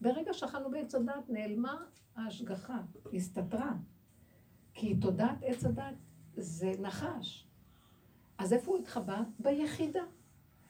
[0.01, 1.83] ברגע שאכלנו בעץ הדת, נעלמה
[2.15, 2.77] ההשגחה,
[3.13, 3.73] הסתתרה.
[4.73, 5.95] כי תודעת עץ הדת
[6.35, 7.47] זה נחש.
[8.37, 9.21] אז איפה הוא התחבא?
[9.39, 10.03] ביחידה.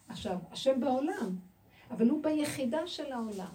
[0.07, 1.36] עכשיו, השם בעולם,
[1.91, 3.51] אבל הוא ביחידה של העולם.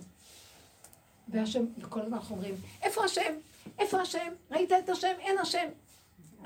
[1.29, 3.35] והשם, וכל הזמן אנחנו אומרים, איפה השם?
[3.79, 4.33] איפה השם?
[4.51, 5.13] ראית את השם?
[5.19, 5.69] אין השם.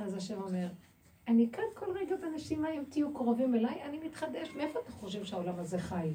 [0.04, 0.68] אז השם אומר,
[1.28, 4.50] אני כאן כל רגע בנשימה, אם תהיו קרובים אליי, אני מתחדש.
[4.56, 6.08] מאיפה אתם חושבים שהעולם הזה חי?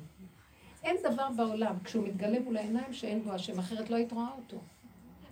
[0.84, 4.58] אין דבר בעולם, כשהוא מתגלה מול העיניים, שאין בו השם, אחרת לא היית רואה אותו.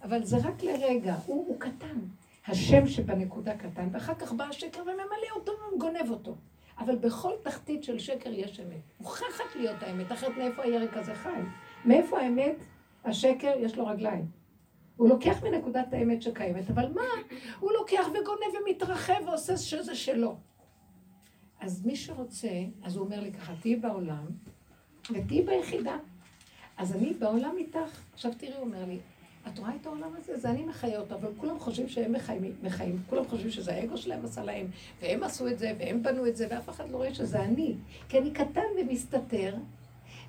[0.04, 2.00] אבל זה רק לרגע, הוא, הוא קטן.
[2.48, 6.36] השם שבנקודה קטן, ואחר כך בא השקר וממלא אותו וגונב אותו.
[6.80, 8.82] אבל בכל תחתית של שקר יש אמת.
[9.00, 11.30] מוכרחת להיות האמת, אחרת מאיפה הירק הזה חי?
[11.86, 12.56] מאיפה האמת?
[13.06, 14.43] השקר יש לו רגליים.
[14.98, 17.02] הוא לוקח מנקודת האמת שקיימת, אבל מה?
[17.60, 20.36] הוא לוקח וגונב ומתרחב ועושה שזה שלו.
[21.60, 22.50] אז מי שרוצה,
[22.84, 24.26] אז הוא אומר לי ככה, תהיי בעולם,
[25.12, 25.98] ותהיי ביחידה.
[26.78, 28.02] אז אני בעולם איתך.
[28.14, 29.00] עכשיו תראי, הוא אומר לי,
[29.48, 30.38] את רואה את העולם הזה?
[30.38, 33.02] זה אני מחיה אותו, אבל כולם חושבים שהם מחיים, מחיים.
[33.10, 34.68] כולם חושבים שזה האגו שלהם עשה להם,
[35.02, 37.76] והם עשו את זה, והם בנו את זה, ואף אחד לא רואה שזה אני.
[38.10, 39.56] כי אני קטן ומסתתר,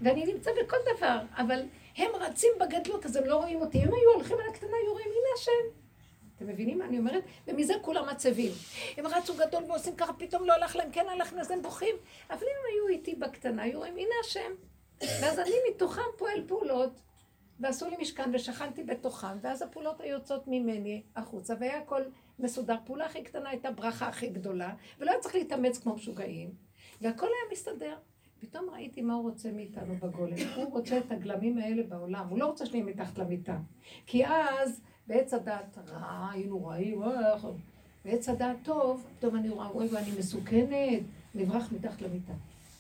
[0.01, 1.61] ואני נמצא בכל דבר, אבל
[1.97, 3.79] הם רצים בגדלות, אז הם לא רואים אותי.
[3.79, 5.81] הם היו הולכים על הקטנה, היו רואים, הנה השם.
[6.37, 7.25] אתם מבינים מה אני אומרת?
[7.47, 8.53] ומזה כולם עצבים.
[8.97, 11.97] הם רצו גדול ועושים ככה, פתאום לא הלך להם, כן הלך אז הם בוכים.
[12.31, 14.53] אבל אם הם היו איתי בקטנה, היו רואים, הנה השם.
[15.01, 17.01] ואז אני מתוכם פועל פעולות,
[17.61, 22.03] ועשו לי משכן ושכנתי בתוכם, ואז הפעולות היו יוצאות ממני החוצה, והיה הכל
[22.39, 22.77] מסודר.
[22.85, 26.51] פעולה הכי קטנה הייתה ברכה הכי גדולה, ולא היה צריך להתאמץ כמו משוגעים,
[27.01, 27.97] והכל היה מסתדר.
[28.51, 30.37] פתאום ראיתי מה הוא רוצה מאיתנו בגולם.
[30.57, 33.59] הוא רוצה את הגלמים האלה בעולם, הוא לא רוצה שנהיה מתחת למיטה.
[34.07, 37.03] כי אז, בעץ הדעת רע, היינו רעים,
[38.05, 41.03] בעץ הדעת טוב, פתאום אני רואה, אוי, ואני מסוכנת,
[41.35, 42.33] נברח מתחת למיטה.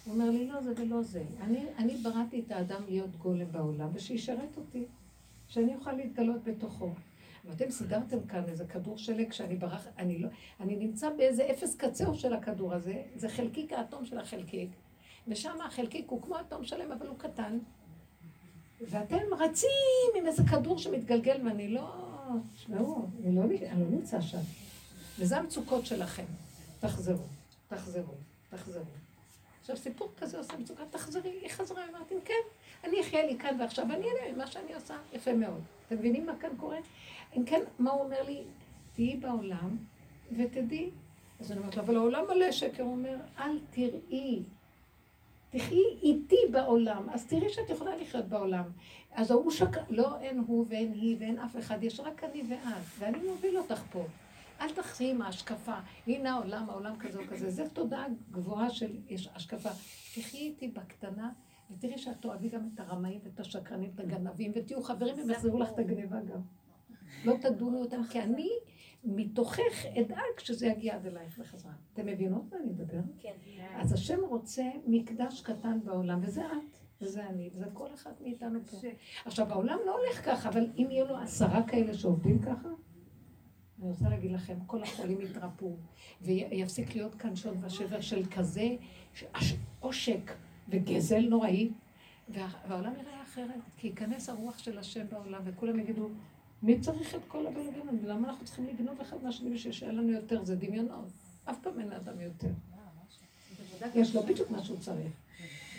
[0.04, 1.22] הוא אומר לי, לא זה ולא זה.
[1.40, 4.84] אני, אני בראתי את האדם להיות גולם בעולם, ושישרת אותי,
[5.48, 6.90] שאני אוכל להתגלות בתוכו.
[7.44, 10.28] ואתם סידרתם כאן איזה כדור שלג שאני ברח, אני לא,
[10.60, 14.70] אני נמצא באיזה אפס קצהו של הכדור הזה, זה חלקיק האטום של החלקיק,
[15.28, 17.58] ושם החלקיק הוא כמו אטום שלם, אבל הוא קטן.
[18.80, 21.94] ואתם רצים עם איזה כדור שמתגלגל, ואני לא,
[22.54, 24.38] תשמעו, אני לא, אני לא נמצא שם.
[25.18, 26.24] וזה המצוקות שלכם.
[26.80, 27.24] תחזרו,
[27.68, 28.14] תחזרו,
[28.50, 28.82] תחזרו.
[29.60, 32.34] עכשיו, סיפור כזה עושה מצוקה, תחזרי, היא חזרה, אמרתי, כן,
[32.84, 35.60] אני אחיה לי כאן ועכשיו, ואני אענה ממה שאני עושה, יפה מאוד.
[35.86, 36.78] אתם מבינים מה כאן קורה?
[37.36, 38.42] אם כן, מה הוא אומר לי?
[38.94, 39.76] תהיי בעולם
[40.36, 40.90] ותדעי.
[41.40, 44.42] אז אני אומרת לו, אבל העולם מלא שקר, הוא אומר, אל תראי.
[45.58, 48.64] תחי איתי בעולם, אז תראי שאת יכולה לחיות בעולם.
[49.12, 52.82] אז ההוא שקר, לא אין הוא ואין היא ואין אף אחד, יש רק אני ואת,
[52.98, 54.04] ואני מוביל אותך פה.
[54.60, 55.74] אל תחזרי עם ההשקפה,
[56.06, 57.50] הנה העולם, העולם כזה או כזה.
[57.50, 58.96] זו תודעה גבוהה של
[59.34, 59.68] השקפה.
[60.14, 61.30] תחי איתי בקטנה,
[61.70, 65.68] ותראי שאת תאהבי גם את הרמאים ואת השקרנים, את הגנבים, ותהיו חברים והם יחזרו לך
[65.70, 66.40] את הגניבה גם.
[67.24, 68.50] לא תדונו אותם, כי אני
[69.04, 71.72] מתוכך אדאג שזה יגיע עד אלייך בחזרה.
[71.92, 73.00] אתם מבינות מה אני מדבר?
[73.20, 73.34] כן.
[73.76, 78.76] אז השם רוצה מקדש קטן בעולם, וזה את, וזה אני, וזה כל אחד מאיתנו פה.
[79.24, 82.68] עכשיו, העולם לא הולך ככה, אבל אם יהיו לו עשרה כאלה שעובדים ככה,
[83.78, 85.76] אני רוצה להגיד לכם, כל החולים יתרפאו,
[86.22, 88.68] ויפסיק להיות כאן שוד ושבר של כזה
[89.80, 90.30] עושק
[90.68, 91.70] וגזל נוראי,
[92.28, 96.08] והעולם יראה אחרת, כי ייכנס הרוח של השם בעולם, וכולם יגידו,
[96.64, 98.04] מי צריך את כל הבלגן?
[98.04, 100.44] למה אנחנו צריכים לגנוב אחד מהשני בשביל שאין לנו יותר?
[100.44, 101.08] זה דמיונות.
[101.44, 102.50] אף פעם אין לאדם יותר.
[103.94, 105.12] יש לו בדיוק מה שהוא צריך.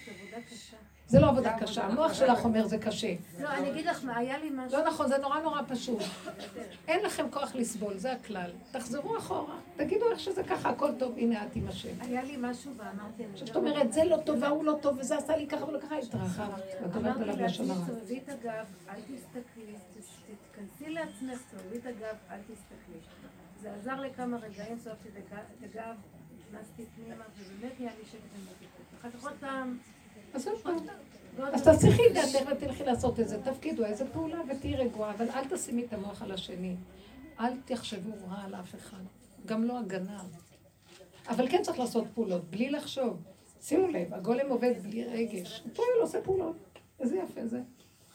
[0.06, 0.78] זאת עבודה קשה.
[1.08, 3.14] זה לא עבודה קשה, המוח שלך אומר זה קשה.
[3.42, 4.80] לא, אני אגיד לך מה, היה לי משהו...
[4.80, 6.00] לא נכון, זה נורא נורא פשוט.
[6.88, 8.52] אין לכם כוח לסבול, זה הכלל.
[8.72, 11.90] תחזרו אחורה, תגידו איך שזה ככה, הכל טוב, הנה את עם השם.
[12.02, 13.24] היה לי משהו ואמרתי...
[13.46, 16.64] זאת אומרת, זה לא טוב והוא לא טוב, וזה עשה לי ככה ולא ככה, התרחבת.
[16.84, 17.84] ואת אומרת עליו לשון הרע.
[17.86, 20.20] תסובבי את הגב, אל תסתכלי, תס-
[20.52, 22.98] תתכנסי לעצמך, תסובבי את הגב, אל תסתכלי.
[23.62, 25.76] זה עזר לכמה רגעים, סובבתי את הגב- את
[26.52, 28.86] נכנסתי פנימה, ובאמת נהיה לי שקט ומתיקות.
[29.02, 29.78] אחר כך עוד פעם...
[30.36, 30.48] אז.
[31.36, 31.68] ועוד אז.
[31.68, 35.94] תצליחי לדעתך ותלכי לעשות איזה תפקיד או איזה פעולה ותהיי רגועה, אבל אל תשימי את
[35.94, 36.76] המוח על השני.
[37.40, 39.04] אל תחשבו רע על אף אחד.
[39.46, 40.22] גם לא הגנב.
[41.28, 43.24] אבל כן צריך לעשות פעולות, בלי לחשוב.
[43.62, 45.62] שימו לב, הגולם עובד בלי רגש.
[45.64, 46.56] הוא פועל, עושה פעולות.
[47.00, 47.62] איזה יפה זה.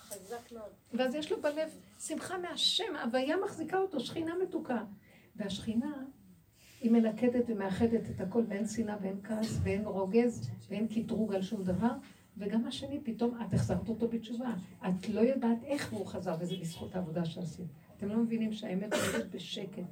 [0.08, 0.70] חזק מאוד.
[0.92, 4.82] ואז יש לו בלב שמחה מהשם, ההוויה מחזיקה אותו, שכינה מתוקה.
[5.36, 5.92] והשכינה,
[6.80, 11.64] היא מלכדת ומאחדת את הכל, ואין שנאה ואין כעס ואין רוגז ואין קטרוג על שום
[11.64, 11.92] דבר.
[12.36, 14.54] וגם השני, פתאום את החזרת אותו בתשובה.
[14.88, 17.66] את לא יודעת איך הוא חזר, וזה בזכות העבודה שעשית.
[17.96, 19.82] אתם לא מבינים שהאמת עומדת בשקט.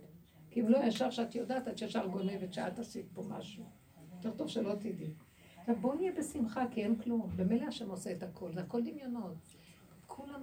[0.50, 3.64] כי אם לא ישר שאת יודעת, את ישר גונבת שאת עשית פה משהו.
[4.14, 5.10] יותר טוב שלא תדעי.
[5.60, 7.30] עכשיו בואו נהיה בשמחה, כי אין כלום.
[7.36, 9.56] במילא השם עושה את הכל, זה הכל דמיונות.
[10.18, 10.42] כולם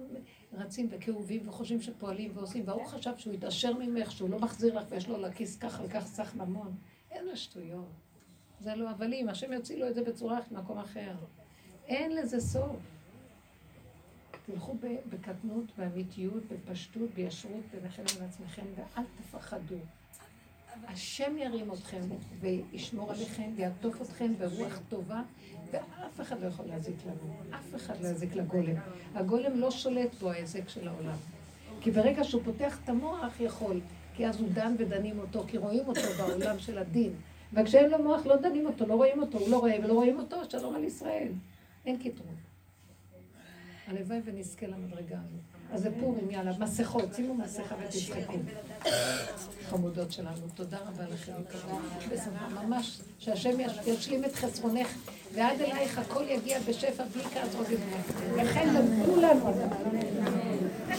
[0.52, 5.08] רצים וכאובים וחושבים שפועלים ועושים, והוא חשב שהוא יתעשר ממך, שהוא לא מחזיר לך ויש
[5.08, 6.74] לו לכיס ככה וכך סך ממון.
[7.10, 7.88] איזה שטויות.
[8.60, 11.14] זה לא, אבל אם השם יוציא לו את זה בצורה אחרת ממקום אחר.
[11.86, 12.76] אין לזה סוף.
[14.46, 14.76] תלכו
[15.08, 19.76] בקטנות, באמיתיות, בפשטות, בישרות ביניכם לבין עצמכם, ואל תפחדו.
[20.84, 22.00] השם ירים אתכם
[22.40, 25.22] וישמור עליכם ויעטוף אתכם ברוח טובה,
[25.70, 27.54] ואף אחד לא יכול להזיק לנו.
[27.54, 28.74] אף אחד לא יזיק לגולם.
[29.14, 31.16] הגולם לא שולט בו ההיזק של העולם.
[31.80, 33.80] כי ברגע שהוא פותח את המוח יכול,
[34.14, 37.12] כי אז הוא דן ודנים אותו, כי רואים אותו בעולם של הדין.
[37.52, 40.36] וכשאין לו מוח לא דנים אותו, לא רואים אותו, הוא לא רואה ולא רואים אותו,
[40.50, 41.28] שלום על ישראל.
[41.86, 42.34] אין קיטרון.
[43.86, 45.55] הלוואי ונזכה למדרגה הזאת.
[45.72, 48.32] אז זה פורים, יאללה, מסכות, שימו מסכה ותצחקו.
[49.70, 51.32] חמודות שלנו, תודה רבה לכם.
[52.66, 54.88] ממש, שהשם יש- ישלים את חסרונך,
[55.34, 57.76] ועד אלייך הכל יגיע בשפע בלי כעס עודד.
[58.34, 58.68] וכן
[59.04, 59.50] כולנו.